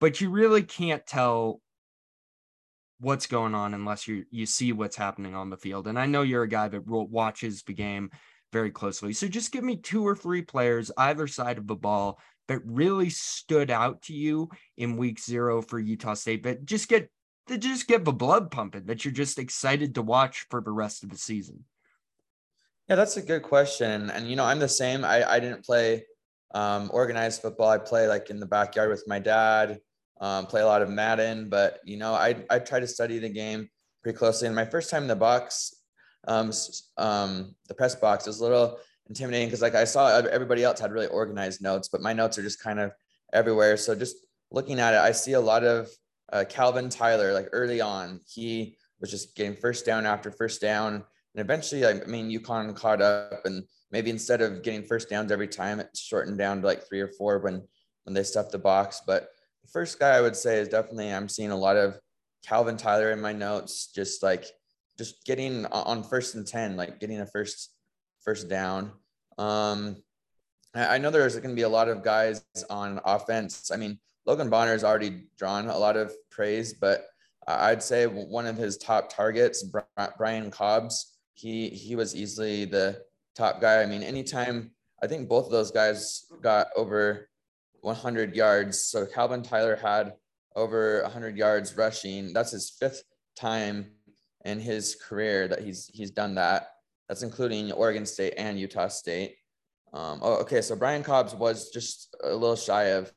But 0.00 0.20
you 0.20 0.30
really 0.30 0.62
can't 0.62 1.06
tell 1.06 1.60
what's 3.00 3.26
going 3.26 3.54
on 3.54 3.74
unless 3.74 4.08
you 4.08 4.24
you 4.30 4.46
see 4.46 4.72
what's 4.72 4.96
happening 4.96 5.34
on 5.34 5.50
the 5.50 5.58
field. 5.58 5.86
And 5.86 5.98
I 5.98 6.06
know 6.06 6.22
you're 6.22 6.44
a 6.44 6.48
guy 6.48 6.68
that 6.68 6.86
watches 6.86 7.62
the 7.62 7.74
game 7.74 8.10
very 8.52 8.70
closely. 8.70 9.12
So 9.12 9.28
just 9.28 9.52
give 9.52 9.64
me 9.64 9.76
two 9.76 10.06
or 10.06 10.16
three 10.16 10.42
players 10.42 10.90
either 10.96 11.26
side 11.26 11.58
of 11.58 11.66
the 11.66 11.76
ball 11.76 12.18
that 12.48 12.60
really 12.64 13.10
stood 13.10 13.70
out 13.70 14.02
to 14.02 14.12
you 14.12 14.48
in 14.76 14.96
week 14.96 15.20
zero 15.20 15.62
for 15.62 15.78
Utah 15.78 16.14
State, 16.14 16.42
but 16.42 16.64
just 16.64 16.88
get 16.88 17.10
to 17.48 17.58
just 17.58 17.86
get 17.86 18.04
the 18.04 18.12
blood 18.12 18.50
pumping 18.50 18.86
that 18.86 19.04
you're 19.04 19.12
just 19.12 19.38
excited 19.38 19.94
to 19.94 20.02
watch 20.02 20.46
for 20.50 20.60
the 20.60 20.70
rest 20.70 21.04
of 21.04 21.10
the 21.10 21.18
season. 21.18 21.64
Yeah, 22.88 22.96
that's 22.96 23.16
a 23.16 23.22
good 23.22 23.42
question. 23.42 24.10
And 24.10 24.28
you 24.28 24.36
know, 24.36 24.44
I'm 24.44 24.58
the 24.58 24.68
same. 24.68 25.04
I, 25.04 25.28
I 25.28 25.40
didn't 25.40 25.64
play 25.64 26.04
um, 26.54 26.90
organized 26.92 27.42
football. 27.42 27.68
I 27.68 27.78
play 27.78 28.06
like 28.06 28.30
in 28.30 28.40
the 28.40 28.46
backyard 28.46 28.90
with 28.90 29.04
my 29.06 29.18
dad, 29.18 29.78
um, 30.20 30.46
play 30.46 30.60
a 30.60 30.66
lot 30.66 30.82
of 30.82 30.90
Madden, 30.90 31.48
but 31.48 31.80
you 31.84 31.96
know, 31.96 32.14
I 32.14 32.36
I 32.48 32.58
try 32.58 32.80
to 32.80 32.86
study 32.86 33.18
the 33.18 33.28
game 33.28 33.68
pretty 34.02 34.18
closely. 34.18 34.46
And 34.46 34.54
my 34.54 34.64
first 34.64 34.88
time 34.88 35.02
in 35.02 35.08
the 35.08 35.16
box, 35.16 35.74
um, 36.26 36.52
um, 36.96 37.54
the 37.68 37.74
press 37.74 37.94
box 37.94 38.26
is 38.26 38.40
a 38.40 38.42
little 38.42 38.78
intimidating 39.08 39.48
because 39.48 39.62
like 39.62 39.74
I 39.74 39.84
saw 39.84 40.18
everybody 40.18 40.64
else 40.64 40.80
had 40.80 40.92
really 40.92 41.06
organized 41.06 41.62
notes, 41.62 41.88
but 41.88 42.02
my 42.02 42.12
notes 42.12 42.38
are 42.38 42.42
just 42.42 42.62
kind 42.62 42.80
of 42.80 42.92
everywhere. 43.32 43.76
So 43.76 43.94
just 43.94 44.16
looking 44.50 44.80
at 44.80 44.94
it, 44.94 45.00
I 45.00 45.12
see 45.12 45.32
a 45.32 45.40
lot 45.40 45.64
of 45.64 45.88
uh, 46.32 46.44
Calvin 46.48 46.88
Tyler, 46.88 47.32
like 47.32 47.48
early 47.52 47.80
on, 47.80 48.20
he 48.26 48.76
was 49.00 49.10
just 49.10 49.36
getting 49.36 49.54
first 49.54 49.86
down 49.86 50.06
after 50.06 50.30
first 50.30 50.60
down. 50.60 50.94
And 50.94 51.04
eventually, 51.44 51.86
I 51.86 52.04
mean, 52.06 52.30
UConn 52.30 52.74
caught 52.74 53.02
up 53.02 53.44
and 53.44 53.64
maybe 53.90 54.10
instead 54.10 54.40
of 54.40 54.62
getting 54.62 54.82
first 54.82 55.08
downs 55.08 55.30
every 55.30 55.48
time, 55.48 55.80
it 55.80 55.96
shortened 55.96 56.38
down 56.38 56.60
to 56.60 56.66
like 56.66 56.86
three 56.88 57.00
or 57.00 57.08
four 57.08 57.38
when, 57.38 57.62
when 58.04 58.14
they 58.14 58.22
stuffed 58.22 58.52
the 58.52 58.58
box. 58.58 59.02
But 59.06 59.28
the 59.62 59.68
first 59.68 59.98
guy 59.98 60.10
I 60.10 60.20
would 60.20 60.36
say 60.36 60.58
is 60.58 60.68
definitely, 60.68 61.12
I'm 61.12 61.28
seeing 61.28 61.50
a 61.50 61.56
lot 61.56 61.76
of 61.76 62.00
Calvin 62.44 62.76
Tyler 62.76 63.12
in 63.12 63.20
my 63.20 63.32
notes, 63.32 63.88
just 63.94 64.22
like 64.22 64.46
just 64.98 65.24
getting 65.24 65.66
on 65.66 66.02
first 66.02 66.34
and 66.34 66.46
10, 66.46 66.76
like 66.76 67.00
getting 67.00 67.20
a 67.20 67.26
first, 67.26 67.72
first 68.24 68.48
down. 68.48 68.92
Um, 69.38 70.02
I 70.74 70.98
know 70.98 71.10
there's 71.10 71.36
going 71.36 71.50
to 71.50 71.54
be 71.54 71.62
a 71.62 71.68
lot 71.68 71.88
of 71.88 72.02
guys 72.02 72.44
on 72.68 73.00
offense. 73.04 73.70
I 73.72 73.76
mean, 73.76 73.98
Logan 74.26 74.50
Bonner 74.50 74.72
has 74.72 74.84
already 74.84 75.24
drawn 75.38 75.68
a 75.68 75.78
lot 75.78 75.96
of 75.96 76.12
praise, 76.30 76.74
but 76.74 77.06
I'd 77.46 77.82
say 77.82 78.06
one 78.06 78.46
of 78.46 78.56
his 78.56 78.76
top 78.76 79.08
targets, 79.08 79.64
Brian 80.18 80.50
Cobbs, 80.50 81.16
he 81.34 81.68
he 81.68 81.94
was 81.94 82.16
easily 82.16 82.64
the 82.64 83.02
top 83.36 83.60
guy. 83.60 83.82
I 83.82 83.86
mean, 83.86 84.02
anytime 84.02 84.72
I 85.02 85.06
think 85.06 85.28
both 85.28 85.46
of 85.46 85.52
those 85.52 85.70
guys 85.70 86.24
got 86.42 86.68
over 86.76 87.28
100 87.82 88.34
yards. 88.34 88.82
So 88.82 89.06
Calvin 89.06 89.42
Tyler 89.42 89.76
had 89.76 90.14
over 90.54 91.02
100 91.02 91.36
yards 91.36 91.76
rushing. 91.76 92.32
That's 92.32 92.52
his 92.52 92.70
fifth 92.70 93.02
time 93.38 93.92
in 94.46 94.60
his 94.60 94.94
career 94.94 95.48
that 95.48 95.62
he's 95.62 95.90
he's 95.92 96.10
done 96.10 96.36
that. 96.36 96.68
That's 97.08 97.22
including 97.22 97.72
Oregon 97.72 98.06
State 98.06 98.34
and 98.38 98.58
Utah 98.58 98.88
State. 98.88 99.36
Um, 99.92 100.20
oh, 100.22 100.36
okay. 100.36 100.62
So 100.62 100.74
Brian 100.76 101.02
Cobbs 101.02 101.34
was 101.34 101.70
just 101.70 102.14
a 102.22 102.32
little 102.32 102.56
shy 102.56 102.84
of 102.84 103.12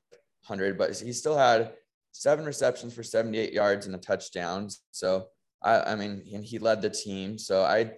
100, 0.47 0.77
but 0.77 0.97
he 0.97 1.13
still 1.13 1.37
had 1.37 1.73
seven 2.11 2.45
receptions 2.45 2.93
for 2.93 3.03
78 3.03 3.53
yards 3.53 3.85
and 3.85 3.95
a 3.95 3.99
touchdown. 3.99 4.69
So 4.91 5.27
I, 5.63 5.81
I 5.81 5.95
mean, 5.95 6.23
and 6.33 6.43
he 6.43 6.59
led 6.59 6.81
the 6.81 6.89
team. 6.89 7.37
So 7.37 7.63
I, 7.63 7.91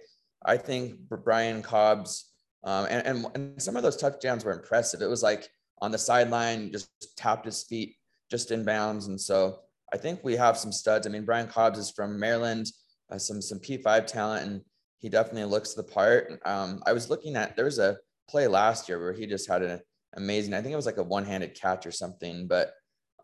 I 0.44 0.56
think 0.56 0.98
Brian 1.08 1.62
Cobbs, 1.62 2.32
um, 2.64 2.86
and, 2.90 3.06
and, 3.06 3.26
and 3.34 3.62
some 3.62 3.76
of 3.76 3.82
those 3.82 3.96
touchdowns 3.96 4.44
were 4.44 4.52
impressive. 4.52 5.02
It 5.02 5.10
was 5.10 5.22
like 5.22 5.48
on 5.80 5.90
the 5.90 5.98
sideline, 5.98 6.72
just 6.72 6.88
tapped 7.16 7.44
his 7.44 7.62
feet 7.64 7.96
just 8.30 8.50
in 8.50 8.64
bounds. 8.64 9.06
And 9.06 9.20
so 9.20 9.58
I 9.92 9.96
think 9.96 10.20
we 10.22 10.36
have 10.36 10.56
some 10.56 10.72
studs. 10.72 11.06
I 11.06 11.10
mean, 11.10 11.24
Brian 11.24 11.48
Cobbs 11.48 11.78
is 11.78 11.90
from 11.90 12.18
Maryland, 12.18 12.66
uh, 13.12 13.18
some 13.18 13.42
some 13.42 13.58
P5 13.58 14.06
talent, 14.06 14.46
and 14.46 14.60
he 14.98 15.08
definitely 15.08 15.44
looks 15.44 15.74
the 15.74 15.82
part. 15.82 16.40
Um, 16.44 16.82
I 16.86 16.92
was 16.92 17.10
looking 17.10 17.36
at 17.36 17.56
there 17.56 17.66
was 17.66 17.78
a 17.78 17.98
play 18.28 18.46
last 18.46 18.88
year 18.88 19.00
where 19.00 19.12
he 19.12 19.26
just 19.26 19.48
had 19.48 19.62
an 19.62 19.80
amazing. 20.14 20.54
I 20.54 20.62
think 20.62 20.72
it 20.72 20.76
was 20.76 20.86
like 20.86 20.96
a 20.98 21.02
one-handed 21.02 21.54
catch 21.54 21.86
or 21.86 21.92
something. 21.92 22.46
But 22.46 22.72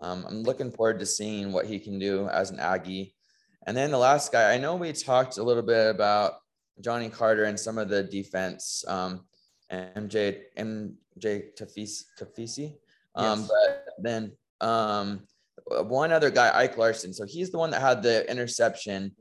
um, 0.00 0.24
I'm 0.28 0.42
looking 0.42 0.70
forward 0.70 0.98
to 1.00 1.06
seeing 1.06 1.52
what 1.52 1.66
he 1.66 1.78
can 1.78 1.98
do 1.98 2.28
as 2.28 2.50
an 2.50 2.60
Aggie. 2.60 3.14
And 3.66 3.76
then 3.76 3.90
the 3.90 3.98
last 3.98 4.32
guy, 4.32 4.52
I 4.52 4.58
know 4.58 4.76
we 4.76 4.92
talked 4.92 5.38
a 5.38 5.42
little 5.42 5.62
bit 5.62 5.90
about 5.90 6.34
Johnny 6.80 7.08
Carter 7.08 7.44
and 7.44 7.58
some 7.58 7.78
of 7.78 7.88
the 7.88 8.02
defense. 8.02 8.84
Um, 8.86 9.24
MJ 9.70 10.42
MJ 10.56 11.54
Tafisi, 11.58 12.04
Tafisi. 12.18 12.74
Um, 13.14 13.40
yes. 13.40 13.48
but 13.48 13.84
then 13.98 14.32
um, 14.60 15.26
one 15.66 16.12
other 16.12 16.30
guy, 16.30 16.50
Ike 16.54 16.78
Larsen. 16.78 17.12
So 17.12 17.26
he's 17.26 17.50
the 17.50 17.58
one 17.58 17.70
that 17.70 17.82
had 17.82 18.02
the 18.02 18.30
interception 18.30 19.14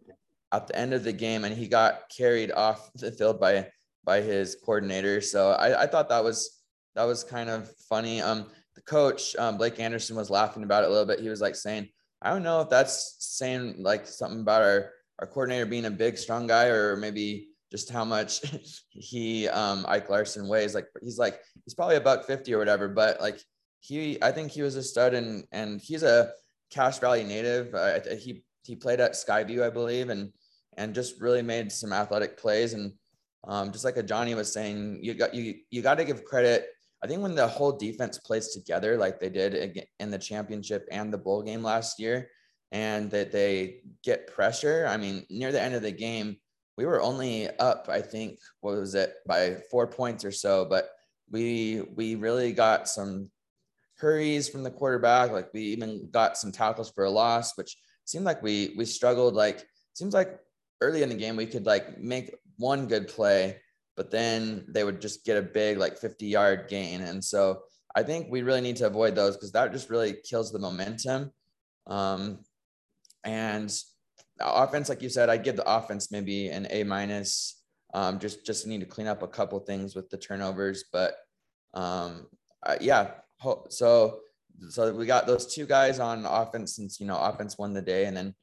at 0.52 0.68
the 0.68 0.76
end 0.78 0.94
of 0.94 1.04
the 1.04 1.14
game, 1.14 1.44
and 1.44 1.56
he 1.56 1.68
got 1.68 2.10
carried 2.16 2.52
off 2.52 2.92
the 2.96 3.12
field 3.12 3.40
by 3.40 3.70
by 4.04 4.22
his 4.22 4.56
coordinator. 4.64 5.20
So 5.20 5.52
I, 5.52 5.84
I 5.84 5.88
thought 5.88 6.10
that 6.10 6.24
was 6.24 6.62
that 6.96 7.04
was 7.04 7.24
kind 7.24 7.50
of 7.50 7.70
funny. 7.90 8.22
Um, 8.22 8.48
the 8.76 8.82
coach 8.82 9.36
um, 9.38 9.58
Blake 9.58 9.80
Anderson 9.80 10.16
was 10.16 10.30
laughing 10.30 10.64
about 10.64 10.84
it 10.84 10.88
a 10.88 10.90
little 10.90 11.06
bit. 11.06 11.20
He 11.20 11.30
was 11.30 11.42
like 11.42 11.56
saying, 11.56 11.90
"I 12.22 12.30
don't 12.30 12.44
know 12.44 12.62
if 12.62 12.70
that's 12.70 13.16
saying 13.20 13.76
like 13.80 14.08
something 14.08 14.42
about 14.42 14.62
our 14.62 14.92
our 15.20 15.28
coordinator 15.28 15.66
being 15.66 15.86
a 15.86 15.92
big, 15.92 16.18
strong 16.18 16.48
guy, 16.48 16.68
or 16.68 16.96
maybe 16.96 17.50
just 17.72 17.92
how 17.92 18.06
much 18.06 18.42
he 18.90 19.48
um 19.50 19.86
Ike 19.88 20.10
Larsen 20.10 20.48
weighs. 20.48 20.76
Like 20.76 20.88
he's 21.02 21.18
like 21.18 21.40
he's 21.66 21.74
probably 21.74 21.96
about 21.96 22.26
50 22.26 22.54
or 22.54 22.60
whatever, 22.60 22.88
but 22.88 23.20
like 23.22 23.40
he 23.80 24.22
I 24.24 24.32
think 24.32 24.52
he 24.52 24.62
was 24.62 24.76
a 24.76 24.84
stud 24.84 25.14
and 25.14 25.46
and 25.52 25.82
he's 25.82 26.04
a 26.04 26.32
Cache 26.72 27.00
Valley 27.00 27.24
native. 27.24 27.74
Uh, 27.74 28.00
he 28.18 28.44
he 28.68 28.76
played 28.76 29.00
at 29.00 29.14
Skyview, 29.14 29.64
I 29.64 29.70
believe, 29.70 30.10
and 30.10 30.32
and 30.78 30.94
just 30.94 31.20
really 31.20 31.42
made 31.42 31.72
some 31.72 31.92
athletic 31.94 32.38
plays. 32.38 32.74
And 32.74 32.94
um, 33.48 33.72
just 33.72 33.86
like 33.86 34.06
Johnny 34.06 34.36
was 34.36 34.52
saying, 34.52 35.00
you 35.02 35.14
got 35.14 35.34
you 35.34 35.56
you 35.72 35.82
got 35.82 35.96
to 35.96 36.06
give 36.06 36.26
credit. 36.26 36.68
I 37.04 37.08
think 37.08 37.22
when 37.22 37.36
the 37.36 37.48
whole 37.48 37.72
defense 37.72 38.18
plays 38.18 38.50
together 38.50 38.98
like 38.98 39.20
they 39.20 39.30
did 39.30 39.84
in 40.00 40.12
the 40.12 40.18
championship 40.18 40.88
and 40.92 41.14
the 41.14 41.18
bowl 41.18 41.42
game 41.42 41.64
last 41.64 42.00
year, 42.00 42.30
and 42.72 43.10
that 43.12 43.32
they 43.32 43.82
get 44.04 44.28
pressure. 44.28 44.86
I 44.88 44.98
mean, 44.98 45.26
near 45.30 45.52
the 45.52 45.62
end 45.62 45.76
of 45.76 45.82
the 45.82 45.92
game, 45.92 46.38
we 46.78 46.86
were 46.86 47.02
only 47.02 47.50
up, 47.60 47.88
I 47.90 48.02
think, 48.02 48.40
what 48.62 48.76
was 48.78 48.96
it, 48.96 49.16
by 49.26 49.58
four 49.72 49.88
points 49.88 50.26
or 50.26 50.32
so, 50.32 50.66
but 50.66 50.90
we 51.32 51.82
we 51.96 52.16
really 52.16 52.52
got 52.52 52.88
some 52.88 53.30
hurries 53.98 54.48
from 54.50 54.64
the 54.64 54.72
quarterback. 54.72 55.32
Like 55.32 55.54
we 55.54 55.62
even 55.62 56.10
got 56.12 56.38
some 56.38 56.52
tackles 56.52 56.92
for 56.92 57.06
a 57.06 57.10
loss, 57.10 57.58
which 57.58 57.78
seemed 58.08 58.26
like 58.26 58.42
we 58.42 58.74
we 58.78 58.86
struggled. 58.86 59.34
Like 59.34 59.68
seems 59.94 60.14
like 60.14 60.40
early 60.82 61.04
in 61.04 61.10
the 61.10 61.16
game 61.16 61.36
we 61.36 61.46
could 61.46 61.66
like 61.66 62.00
make 62.00 62.36
one 62.58 62.88
good 62.88 63.08
play, 63.08 63.58
but 63.96 64.12
then 64.12 64.66
they 64.68 64.84
would 64.84 65.02
just 65.02 65.26
get 65.26 65.38
a 65.38 65.42
big 65.42 65.78
like 65.78 65.98
50 65.98 66.26
yard 66.26 66.68
gain. 66.70 67.02
And 67.02 67.24
so 67.24 67.64
I 67.96 68.04
think 68.04 68.28
we 68.30 68.42
really 68.42 68.62
need 68.62 68.76
to 68.78 68.88
avoid 68.88 69.16
those 69.16 69.36
because 69.36 69.52
that 69.54 69.72
just 69.72 69.90
really 69.90 70.16
kills 70.24 70.52
the 70.52 70.60
momentum. 70.60 71.32
Um, 71.88 72.40
and 73.24 73.74
offense, 74.40 74.90
like 74.90 75.02
you 75.02 75.10
said, 75.10 75.30
I'd 75.30 75.44
give 75.44 75.56
the 75.56 75.70
offense 75.70 76.12
maybe 76.12 76.50
an 76.50 76.68
A 76.70 76.84
minus. 76.84 77.62
Um, 77.94 78.20
just 78.20 78.46
just 78.46 78.68
need 78.68 78.82
to 78.82 78.86
clean 78.86 79.08
up 79.08 79.24
a 79.24 79.28
couple 79.28 79.60
things 79.60 79.96
with 79.96 80.10
the 80.10 80.18
turnovers, 80.18 80.86
but 80.92 81.16
um, 81.74 82.28
uh, 82.66 82.76
yeah. 82.82 83.12
So 83.70 84.20
so 84.70 84.94
we 84.94 85.06
got 85.06 85.28
those 85.28 85.54
two 85.54 85.66
guys 85.66 86.00
on 86.00 86.26
offense 86.26 86.76
since 86.76 87.00
you 87.00 87.06
know 87.06 87.18
offense 87.18 87.58
won 87.58 87.74
the 87.74 87.82
day, 87.82 88.06
and 88.06 88.16
then 88.16 88.36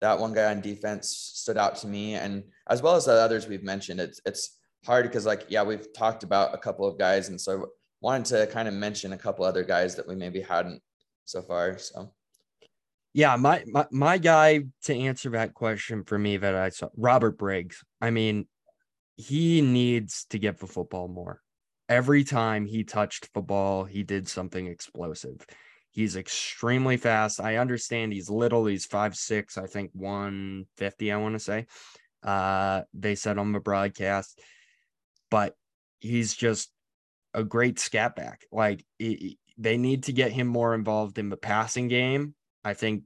that 0.00 0.18
one 0.18 0.32
guy 0.32 0.50
on 0.50 0.60
defense 0.60 1.08
stood 1.34 1.56
out 1.56 1.76
to 1.76 1.86
me, 1.86 2.14
and 2.14 2.44
as 2.68 2.82
well 2.82 2.96
as 2.96 3.06
the 3.06 3.12
others 3.12 3.46
we've 3.46 3.62
mentioned. 3.62 4.00
It's 4.00 4.20
it's 4.26 4.58
hard 4.84 5.04
because 5.04 5.26
like 5.26 5.46
yeah 5.48 5.62
we've 5.62 5.92
talked 5.92 6.22
about 6.22 6.54
a 6.54 6.58
couple 6.58 6.86
of 6.86 6.98
guys, 6.98 7.28
and 7.28 7.40
so 7.40 7.68
wanted 8.00 8.26
to 8.26 8.46
kind 8.52 8.68
of 8.68 8.74
mention 8.74 9.12
a 9.12 9.18
couple 9.18 9.44
other 9.44 9.64
guys 9.64 9.94
that 9.96 10.06
we 10.06 10.16
maybe 10.16 10.40
hadn't 10.40 10.82
so 11.24 11.40
far. 11.40 11.78
So 11.78 12.12
yeah, 13.14 13.36
my, 13.36 13.62
my 13.66 13.86
my 13.90 14.18
guy 14.18 14.64
to 14.84 14.94
answer 14.94 15.30
that 15.30 15.54
question 15.54 16.04
for 16.04 16.18
me 16.18 16.38
that 16.38 16.54
I 16.54 16.70
saw 16.70 16.88
Robert 16.96 17.38
Briggs. 17.38 17.84
I 18.00 18.10
mean, 18.10 18.46
he 19.16 19.60
needs 19.60 20.26
to 20.30 20.38
get 20.38 20.58
the 20.58 20.66
football 20.66 21.08
more. 21.08 21.40
Every 21.88 22.24
time 22.24 22.66
he 22.66 22.84
touched 22.84 23.32
the 23.34 23.42
ball, 23.42 23.84
he 23.84 24.02
did 24.02 24.28
something 24.28 24.66
explosive. 24.66 25.44
He's 25.90 26.16
extremely 26.16 26.96
fast. 26.96 27.40
I 27.40 27.56
understand 27.56 28.12
he's 28.12 28.30
little. 28.30 28.66
He's 28.66 28.86
five 28.86 29.14
six, 29.14 29.58
I 29.58 29.66
think 29.66 29.90
one 29.92 30.66
fifty. 30.76 31.12
I 31.12 31.16
want 31.16 31.34
to 31.34 31.38
say. 31.38 31.66
Uh, 32.22 32.82
they 32.94 33.14
said 33.14 33.36
on 33.36 33.52
the 33.52 33.60
broadcast, 33.60 34.40
but 35.30 35.54
he's 36.00 36.34
just 36.34 36.70
a 37.34 37.44
great 37.44 37.78
scat 37.78 38.16
back. 38.16 38.46
Like 38.52 38.84
they 38.98 39.76
need 39.76 40.04
to 40.04 40.12
get 40.12 40.32
him 40.32 40.46
more 40.46 40.74
involved 40.74 41.18
in 41.18 41.28
the 41.28 41.36
passing 41.36 41.88
game 41.88 42.34
I 42.64 42.74
think 42.74 43.04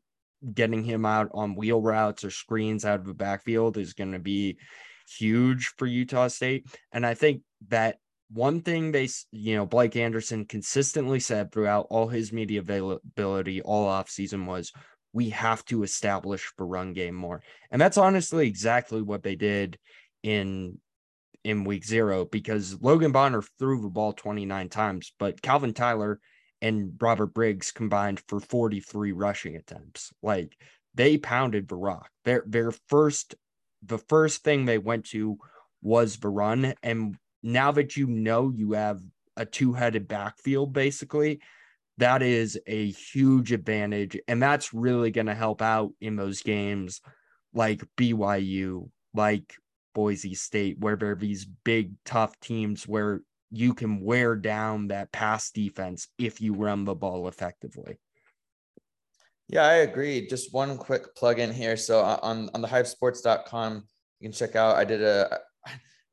getting 0.52 0.84
him 0.84 1.04
out 1.04 1.30
on 1.32 1.54
wheel 1.54 1.80
routes 1.80 2.24
or 2.24 2.30
screens 2.30 2.84
out 2.84 3.00
of 3.00 3.06
the 3.06 3.14
backfield 3.14 3.76
is 3.76 3.94
going 3.94 4.12
to 4.12 4.18
be 4.18 4.58
huge 5.18 5.72
for 5.78 5.86
Utah 5.86 6.28
State. 6.28 6.66
And 6.92 7.06
I 7.06 7.14
think 7.14 7.42
that 7.68 7.98
one 8.30 8.60
thing 8.60 8.92
they, 8.92 9.08
you 9.30 9.56
know, 9.56 9.66
Blake 9.66 9.96
Anderson 9.96 10.44
consistently 10.44 11.20
said 11.20 11.52
throughout 11.52 11.86
all 11.90 12.08
his 12.08 12.32
media 12.32 12.60
availability 12.60 13.62
all 13.62 13.86
offseason 13.86 14.46
was 14.46 14.72
we 15.12 15.30
have 15.30 15.64
to 15.66 15.82
establish 15.82 16.52
the 16.58 16.64
run 16.64 16.92
game 16.92 17.14
more. 17.14 17.42
And 17.70 17.80
that's 17.80 17.98
honestly 17.98 18.46
exactly 18.46 19.02
what 19.02 19.22
they 19.22 19.36
did 19.36 19.78
in 20.22 20.78
in 21.44 21.62
week 21.64 21.84
zero 21.84 22.24
because 22.24 22.80
Logan 22.82 23.12
Bonner 23.12 23.42
threw 23.58 23.80
the 23.80 23.88
ball 23.88 24.12
29 24.12 24.68
times, 24.68 25.12
but 25.18 25.40
Calvin 25.42 25.74
Tyler– 25.74 26.20
and 26.62 26.92
Robert 27.00 27.34
Briggs 27.34 27.70
combined 27.70 28.20
for 28.28 28.40
43 28.40 29.12
rushing 29.12 29.56
attempts. 29.56 30.12
Like 30.22 30.56
they 30.94 31.18
pounded 31.18 31.68
the 31.68 31.76
rock. 31.76 32.10
Their 32.24 32.42
their 32.46 32.72
first 32.88 33.34
the 33.82 33.98
first 33.98 34.42
thing 34.42 34.64
they 34.64 34.78
went 34.78 35.06
to 35.06 35.38
was 35.82 36.16
the 36.16 36.28
run. 36.28 36.74
And 36.82 37.16
now 37.42 37.72
that 37.72 37.96
you 37.96 38.06
know 38.06 38.50
you 38.54 38.72
have 38.72 39.00
a 39.36 39.44
two-headed 39.44 40.08
backfield, 40.08 40.72
basically, 40.72 41.40
that 41.98 42.22
is 42.22 42.58
a 42.66 42.90
huge 42.90 43.52
advantage. 43.52 44.18
And 44.28 44.42
that's 44.42 44.74
really 44.74 45.10
going 45.10 45.26
to 45.26 45.34
help 45.34 45.62
out 45.62 45.92
in 46.00 46.16
those 46.16 46.42
games 46.42 47.00
like 47.54 47.84
BYU, 47.96 48.90
like 49.14 49.54
Boise 49.94 50.34
State, 50.34 50.78
where 50.78 50.96
there 50.96 51.12
are 51.12 51.16
these 51.16 51.46
big, 51.64 51.92
tough 52.04 52.38
teams 52.40 52.86
where 52.86 53.22
you 53.50 53.74
can 53.74 54.00
wear 54.00 54.34
down 54.34 54.88
that 54.88 55.12
pass 55.12 55.50
defense 55.50 56.08
if 56.18 56.40
you 56.40 56.54
run 56.54 56.84
the 56.84 56.94
ball 56.94 57.28
effectively. 57.28 57.98
Yeah, 59.48 59.64
I 59.64 59.74
agree. 59.74 60.26
Just 60.26 60.52
one 60.52 60.76
quick 60.76 61.14
plug 61.14 61.38
in 61.38 61.52
here. 61.52 61.76
So 61.76 62.00
uh, 62.00 62.18
on, 62.22 62.50
on 62.52 62.60
the 62.60 62.68
hivesports.com, 62.68 63.84
you 64.20 64.28
can 64.28 64.32
check 64.32 64.56
out, 64.56 64.76
I 64.76 64.84
did 64.84 65.02
a, 65.02 65.38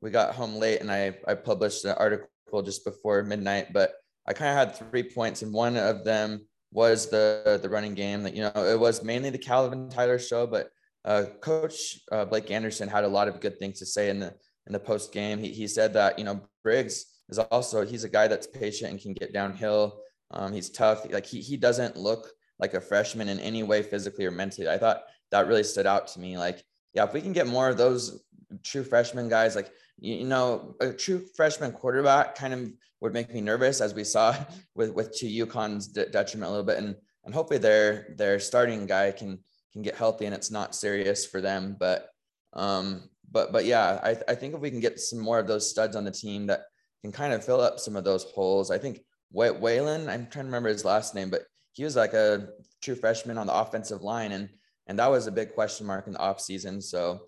we 0.04 0.10
got 0.10 0.34
home 0.34 0.56
late 0.56 0.82
and 0.82 0.92
I, 0.92 1.16
I 1.26 1.34
published 1.34 1.86
an 1.86 1.96
article 1.98 2.28
just 2.62 2.84
before 2.84 3.22
midnight, 3.22 3.72
but 3.72 3.94
I 4.26 4.34
kind 4.34 4.50
of 4.50 4.56
had 4.56 4.90
three 4.90 5.02
points 5.02 5.40
and 5.40 5.52
one 5.52 5.78
of 5.78 6.04
them 6.04 6.46
was 6.70 7.08
the, 7.08 7.58
the 7.62 7.70
running 7.70 7.94
game 7.94 8.22
that, 8.24 8.34
you 8.34 8.42
know, 8.42 8.52
it 8.54 8.78
was 8.78 9.02
mainly 9.02 9.30
the 9.30 9.38
Calvin 9.38 9.88
Tyler 9.88 10.18
show, 10.18 10.46
but 10.46 10.68
uh, 11.06 11.24
coach 11.40 12.00
uh, 12.12 12.26
Blake 12.26 12.50
Anderson 12.50 12.86
had 12.86 13.04
a 13.04 13.08
lot 13.08 13.28
of 13.28 13.40
good 13.40 13.58
things 13.58 13.78
to 13.78 13.86
say 13.86 14.10
in 14.10 14.20
the, 14.20 14.34
in 14.66 14.74
the 14.74 14.78
post 14.78 15.10
game. 15.10 15.38
He, 15.38 15.48
he 15.48 15.66
said 15.66 15.94
that, 15.94 16.18
you 16.18 16.24
know, 16.24 16.40
Briggs, 16.62 17.06
is 17.30 17.38
also 17.38 17.86
he's 17.86 18.04
a 18.04 18.08
guy 18.08 18.28
that's 18.28 18.46
patient 18.46 18.90
and 18.90 19.00
can 19.00 19.14
get 19.14 19.32
downhill. 19.32 20.00
Um, 20.30 20.52
he's 20.52 20.68
tough. 20.68 21.10
Like 21.10 21.24
he 21.24 21.40
he 21.40 21.56
doesn't 21.56 21.96
look 21.96 22.28
like 22.58 22.74
a 22.74 22.80
freshman 22.80 23.28
in 23.28 23.40
any 23.40 23.62
way 23.62 23.82
physically 23.82 24.26
or 24.26 24.30
mentally. 24.30 24.68
I 24.68 24.76
thought 24.76 25.04
that 25.30 25.46
really 25.46 25.64
stood 25.64 25.86
out 25.86 26.06
to 26.08 26.20
me. 26.20 26.36
Like, 26.36 26.62
yeah, 26.92 27.04
if 27.04 27.14
we 27.14 27.22
can 27.22 27.32
get 27.32 27.46
more 27.46 27.70
of 27.70 27.78
those 27.78 28.22
true 28.62 28.84
freshman 28.84 29.28
guys, 29.28 29.56
like 29.56 29.70
you 29.98 30.24
know, 30.24 30.74
a 30.80 30.92
true 30.92 31.24
freshman 31.36 31.72
quarterback 31.72 32.34
kind 32.34 32.52
of 32.52 32.70
would 33.00 33.12
make 33.12 33.32
me 33.32 33.40
nervous, 33.40 33.80
as 33.80 33.94
we 33.94 34.04
saw 34.04 34.34
with 34.74 34.90
with 34.92 35.12
to 35.18 35.26
UConn's 35.26 35.88
de- 35.88 36.08
detriment 36.08 36.48
a 36.48 36.50
little 36.50 36.66
bit, 36.66 36.78
and 36.78 36.96
and 37.24 37.34
hopefully 37.34 37.58
their 37.58 38.14
their 38.16 38.38
starting 38.38 38.86
guy 38.86 39.12
can 39.12 39.38
can 39.72 39.82
get 39.82 39.96
healthy 39.96 40.24
and 40.26 40.34
it's 40.34 40.50
not 40.50 40.74
serious 40.74 41.26
for 41.26 41.40
them. 41.40 41.76
But 41.78 42.08
um, 42.52 43.08
but 43.30 43.52
but 43.52 43.64
yeah, 43.64 44.00
I 44.02 44.16
I 44.28 44.34
think 44.34 44.54
if 44.54 44.60
we 44.60 44.70
can 44.70 44.80
get 44.80 45.00
some 45.00 45.20
more 45.20 45.38
of 45.38 45.46
those 45.46 45.68
studs 45.68 45.96
on 45.96 46.04
the 46.04 46.10
team 46.10 46.46
that 46.46 46.62
can 47.02 47.12
kind 47.12 47.32
of 47.32 47.44
fill 47.44 47.60
up 47.60 47.78
some 47.78 47.96
of 47.96 48.04
those 48.04 48.24
holes, 48.24 48.70
I 48.70 48.78
think 48.78 49.00
Waylon, 49.34 50.08
I'm 50.08 50.28
trying 50.28 50.44
to 50.44 50.50
remember 50.50 50.68
his 50.68 50.84
last 50.84 51.14
name, 51.14 51.28
but 51.28 51.42
he 51.72 51.84
was 51.84 51.96
like 51.96 52.14
a 52.14 52.48
true 52.82 52.94
freshman 52.94 53.36
on 53.36 53.48
the 53.48 53.54
offensive 53.54 54.02
line, 54.02 54.32
and 54.32 54.48
and 54.86 54.98
that 54.98 55.10
was 55.10 55.26
a 55.26 55.32
big 55.32 55.54
question 55.54 55.86
mark 55.86 56.06
in 56.06 56.12
the 56.12 56.18
off 56.20 56.40
season. 56.40 56.80
So 56.80 57.22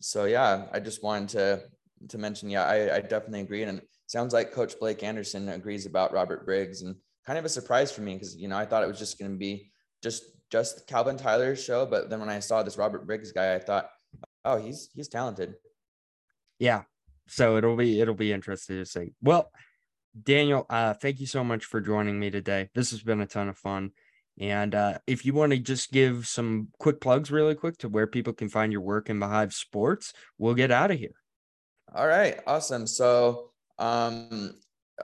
so 0.00 0.24
yeah, 0.24 0.66
I 0.72 0.80
just 0.80 1.02
wanted 1.02 1.28
to 1.30 1.62
to 2.08 2.18
mention, 2.18 2.48
yeah, 2.48 2.64
I, 2.64 2.96
I 2.96 3.00
definitely 3.00 3.40
agree, 3.40 3.62
and 3.62 3.82
sounds 4.06 4.32
like 4.32 4.52
Coach 4.52 4.78
Blake 4.78 5.02
Anderson 5.02 5.48
agrees 5.48 5.86
about 5.86 6.12
Robert 6.12 6.44
Briggs, 6.44 6.82
and 6.82 6.96
kind 7.26 7.38
of 7.38 7.44
a 7.44 7.48
surprise 7.48 7.90
for 7.92 8.02
me 8.02 8.14
because 8.14 8.36
you 8.36 8.48
know 8.48 8.56
I 8.56 8.64
thought 8.64 8.82
it 8.82 8.88
was 8.88 8.98
just 8.98 9.18
going 9.18 9.32
to 9.32 9.36
be 9.36 9.70
just 10.02 10.24
just 10.50 10.86
Calvin 10.86 11.16
Tyler's 11.16 11.62
show, 11.62 11.84
but 11.86 12.08
then 12.08 12.20
when 12.20 12.28
I 12.28 12.38
saw 12.38 12.62
this 12.62 12.78
Robert 12.78 13.06
Briggs 13.06 13.32
guy, 13.32 13.54
I 13.54 13.58
thought, 13.58 13.90
oh, 14.44 14.56
he's 14.56 14.88
he's 14.94 15.08
talented. 15.08 15.54
Yeah, 16.58 16.82
so 17.26 17.56
it'll 17.56 17.76
be 17.76 18.00
it'll 18.00 18.14
be 18.14 18.32
interesting 18.32 18.76
to 18.76 18.86
see. 18.86 19.12
Well, 19.22 19.50
Daniel, 20.20 20.66
uh, 20.70 20.94
thank 20.94 21.20
you 21.20 21.26
so 21.26 21.44
much 21.44 21.64
for 21.64 21.80
joining 21.80 22.18
me 22.18 22.30
today. 22.30 22.70
This 22.74 22.90
has 22.90 23.02
been 23.02 23.20
a 23.20 23.26
ton 23.26 23.48
of 23.48 23.58
fun. 23.58 23.90
And 24.40 24.74
uh, 24.74 24.98
if 25.06 25.24
you 25.24 25.34
want 25.34 25.52
to 25.52 25.58
just 25.58 25.90
give 25.90 26.26
some 26.26 26.68
quick 26.78 27.00
plugs, 27.00 27.30
really 27.30 27.54
quick, 27.54 27.76
to 27.78 27.88
where 27.88 28.06
people 28.06 28.32
can 28.32 28.48
find 28.48 28.72
your 28.72 28.82
work 28.82 29.10
in 29.10 29.18
Beehive 29.18 29.52
Sports, 29.52 30.12
we'll 30.38 30.54
get 30.54 30.70
out 30.70 30.90
of 30.90 30.98
here. 30.98 31.14
All 31.94 32.06
right, 32.06 32.38
awesome. 32.46 32.86
So, 32.86 33.50
um, 33.78 34.54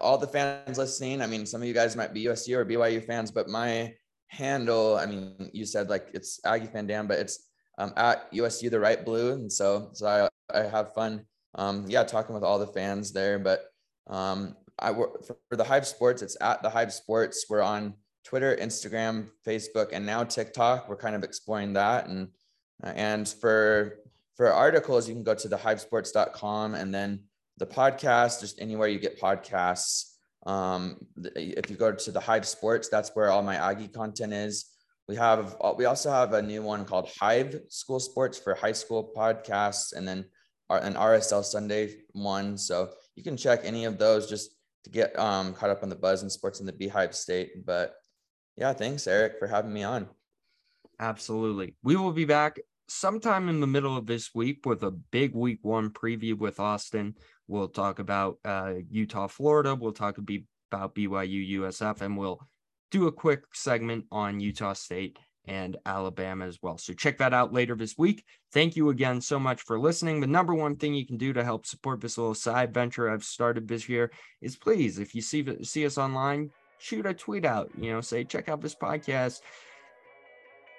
all 0.00 0.18
the 0.18 0.26
fans 0.26 0.78
listening, 0.78 1.22
I 1.22 1.26
mean, 1.26 1.46
some 1.46 1.62
of 1.62 1.68
you 1.68 1.74
guys 1.74 1.96
might 1.96 2.12
be 2.12 2.20
USU 2.20 2.58
or 2.58 2.64
BYU 2.64 3.04
fans, 3.04 3.30
but 3.30 3.48
my 3.48 3.94
handle, 4.28 4.96
I 4.96 5.06
mean, 5.06 5.50
you 5.52 5.64
said 5.64 5.88
like 5.88 6.08
it's 6.12 6.40
Aggie 6.44 6.66
Fan 6.66 6.86
Dan, 6.86 7.06
but 7.06 7.18
it's 7.18 7.48
um, 7.78 7.92
at 7.96 8.28
USU 8.32 8.70
the 8.70 8.78
right 8.78 9.04
blue, 9.04 9.32
and 9.32 9.52
so 9.52 9.90
so 9.92 10.06
I 10.06 10.28
I 10.56 10.64
have 10.64 10.94
fun, 10.94 11.24
um, 11.54 11.86
yeah, 11.88 12.04
talking 12.04 12.34
with 12.34 12.44
all 12.44 12.58
the 12.58 12.66
fans 12.68 13.12
there. 13.12 13.38
But 13.38 13.64
um, 14.06 14.56
I 14.78 14.90
work 14.90 15.24
for 15.24 15.56
the 15.56 15.64
Hive 15.64 15.86
Sports. 15.86 16.22
It's 16.22 16.36
at 16.40 16.62
the 16.62 16.70
Hive 16.70 16.92
Sports. 16.92 17.46
We're 17.48 17.62
on 17.62 17.94
Twitter, 18.24 18.56
Instagram, 18.56 19.28
Facebook, 19.46 19.90
and 19.92 20.04
now 20.04 20.24
TikTok. 20.24 20.88
We're 20.88 20.96
kind 20.96 21.14
of 21.14 21.22
exploring 21.22 21.74
that. 21.74 22.08
And 22.08 22.28
uh, 22.82 22.92
and 22.96 23.28
for 23.28 23.98
for 24.36 24.52
articles, 24.52 25.08
you 25.08 25.14
can 25.14 25.22
go 25.22 25.34
to 25.34 25.48
thehivesports.com 25.48 26.74
and 26.74 26.92
then 26.92 27.24
the 27.58 27.66
podcast, 27.66 28.40
just 28.40 28.60
anywhere 28.60 28.88
you 28.88 28.98
get 28.98 29.20
podcasts. 29.20 30.10
Um, 30.46 30.96
if 31.36 31.70
you 31.70 31.76
go 31.76 31.92
to 31.92 32.10
the 32.10 32.20
Hive 32.20 32.46
Sports, 32.46 32.88
that's 32.88 33.10
where 33.14 33.30
all 33.30 33.42
my 33.42 33.56
Aggie 33.56 33.88
content 33.88 34.32
is. 34.32 34.66
We 35.06 35.16
have 35.16 35.56
we 35.76 35.84
also 35.84 36.10
have 36.10 36.32
a 36.32 36.42
new 36.42 36.62
one 36.62 36.84
called 36.84 37.10
Hive 37.20 37.60
School 37.68 38.00
Sports 38.00 38.38
for 38.38 38.54
high 38.54 38.72
school 38.72 39.12
podcasts, 39.16 39.92
and 39.94 40.08
then 40.08 40.24
an 40.70 40.94
RSL 40.94 41.44
Sunday 41.44 41.96
one. 42.12 42.56
So 42.58 42.90
you 43.14 43.22
can 43.22 43.36
check 43.36 43.60
any 43.64 43.84
of 43.84 43.98
those. 43.98 44.28
Just 44.28 44.50
to 44.84 44.90
get 44.90 45.18
um, 45.18 45.54
caught 45.54 45.70
up 45.70 45.82
on 45.82 45.88
the 45.88 45.96
buzz 45.96 46.22
and 46.22 46.32
sports 46.32 46.60
in 46.60 46.66
the 46.66 46.72
Beehive 46.72 47.14
State. 47.14 47.64
But 47.64 47.94
yeah, 48.56 48.72
thanks, 48.72 49.06
Eric, 49.06 49.38
for 49.38 49.46
having 49.46 49.72
me 49.72 49.82
on. 49.82 50.08
Absolutely. 51.00 51.74
We 51.82 51.96
will 51.96 52.12
be 52.12 52.24
back 52.24 52.58
sometime 52.88 53.48
in 53.48 53.60
the 53.60 53.66
middle 53.66 53.96
of 53.96 54.06
this 54.06 54.34
week 54.34 54.64
with 54.64 54.82
a 54.82 54.90
big 54.90 55.34
week 55.34 55.58
one 55.62 55.90
preview 55.90 56.38
with 56.38 56.60
Austin. 56.60 57.14
We'll 57.48 57.68
talk 57.68 57.98
about 57.98 58.38
uh, 58.44 58.74
Utah, 58.90 59.26
Florida. 59.26 59.74
We'll 59.74 59.92
talk 59.92 60.18
about 60.18 60.94
BYU, 60.94 61.58
USF, 61.58 62.00
and 62.00 62.16
we'll 62.16 62.40
do 62.90 63.06
a 63.06 63.12
quick 63.12 63.42
segment 63.52 64.04
on 64.12 64.40
Utah 64.40 64.72
State 64.72 65.18
and 65.46 65.76
Alabama 65.84 66.46
as 66.46 66.58
well. 66.62 66.78
So 66.78 66.94
check 66.94 67.18
that 67.18 67.34
out 67.34 67.52
later 67.52 67.74
this 67.74 67.98
week. 67.98 68.24
Thank 68.52 68.76
you 68.76 68.90
again 68.90 69.20
so 69.20 69.38
much 69.38 69.62
for 69.62 69.78
listening. 69.78 70.20
The 70.20 70.26
number 70.26 70.54
one 70.54 70.76
thing 70.76 70.94
you 70.94 71.06
can 71.06 71.18
do 71.18 71.32
to 71.32 71.44
help 71.44 71.66
support 71.66 72.00
this 72.00 72.16
little 72.16 72.34
side 72.34 72.72
venture 72.72 73.10
I've 73.10 73.24
started 73.24 73.68
this 73.68 73.88
year 73.88 74.10
is 74.40 74.56
please, 74.56 74.98
if 74.98 75.14
you 75.14 75.20
see 75.20 75.44
see 75.64 75.84
us 75.84 75.98
online, 75.98 76.50
shoot 76.78 77.06
a 77.06 77.14
tweet 77.14 77.44
out. 77.44 77.70
You 77.78 77.92
know, 77.92 78.00
say 78.00 78.24
check 78.24 78.48
out 78.48 78.60
this 78.60 78.74
podcast. 78.74 79.40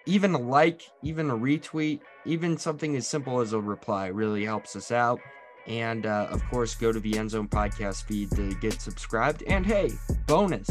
Even 0.07 0.33
a 0.35 0.39
like, 0.39 0.83
even 1.01 1.31
a 1.31 1.35
retweet, 1.35 2.01
even 2.25 2.57
something 2.57 2.95
as 2.95 3.07
simple 3.07 3.39
as 3.39 3.53
a 3.53 3.59
reply 3.59 4.07
really 4.07 4.45
helps 4.45 4.75
us 4.75 4.91
out. 4.91 5.19
And 5.65 6.05
uh, 6.05 6.27
of 6.29 6.43
course, 6.49 6.75
go 6.75 6.91
to 6.91 6.99
the 6.99 7.17
End 7.17 7.31
Zone 7.31 7.47
podcast 7.47 8.03
feed 8.03 8.29
to 8.31 8.53
get 8.55 8.79
subscribed. 8.79 9.43
And 9.47 9.65
hey, 9.65 9.89
bonus 10.27 10.69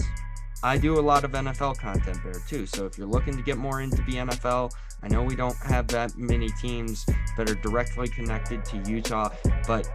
I 0.65 0.79
do 0.79 0.99
a 0.99 1.03
lot 1.03 1.25
of 1.25 1.33
NFL 1.33 1.77
content 1.77 2.21
there 2.25 2.41
too. 2.49 2.65
So 2.65 2.87
if 2.87 2.97
you're 2.97 3.07
looking 3.07 3.37
to 3.37 3.43
get 3.43 3.59
more 3.59 3.83
into 3.83 3.99
the 4.05 4.15
NFL, 4.15 4.73
I 5.03 5.09
know 5.09 5.23
we 5.23 5.37
don't 5.37 5.57
have 5.59 5.87
that 5.89 6.17
many 6.17 6.49
teams 6.59 7.05
that 7.37 7.51
are 7.51 7.55
directly 7.57 8.09
connected 8.09 8.65
to 8.65 8.83
Utah, 8.91 9.29
but 9.67 9.87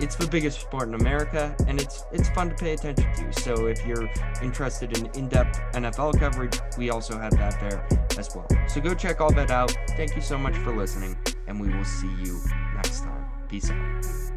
it's 0.00 0.16
the 0.16 0.26
biggest 0.26 0.60
sport 0.60 0.88
in 0.88 0.94
America 0.94 1.54
and 1.66 1.80
it's 1.80 2.04
it's 2.12 2.28
fun 2.30 2.50
to 2.50 2.54
pay 2.54 2.72
attention 2.72 3.12
to. 3.14 3.40
So 3.42 3.66
if 3.66 3.84
you're 3.86 4.10
interested 4.42 4.96
in 4.98 5.06
in-depth 5.14 5.60
NFL 5.74 6.18
coverage, 6.18 6.58
we 6.76 6.90
also 6.90 7.18
have 7.18 7.32
that 7.32 7.58
there 7.60 7.86
as 8.18 8.34
well. 8.34 8.48
So 8.68 8.80
go 8.80 8.94
check 8.94 9.20
all 9.20 9.32
that 9.34 9.50
out. 9.50 9.76
Thank 9.96 10.16
you 10.16 10.22
so 10.22 10.38
much 10.38 10.56
for 10.56 10.76
listening 10.76 11.16
and 11.46 11.60
we 11.60 11.68
will 11.74 11.84
see 11.84 12.12
you 12.22 12.40
next 12.74 13.00
time. 13.00 13.24
Peace 13.48 13.70
out. 13.70 14.31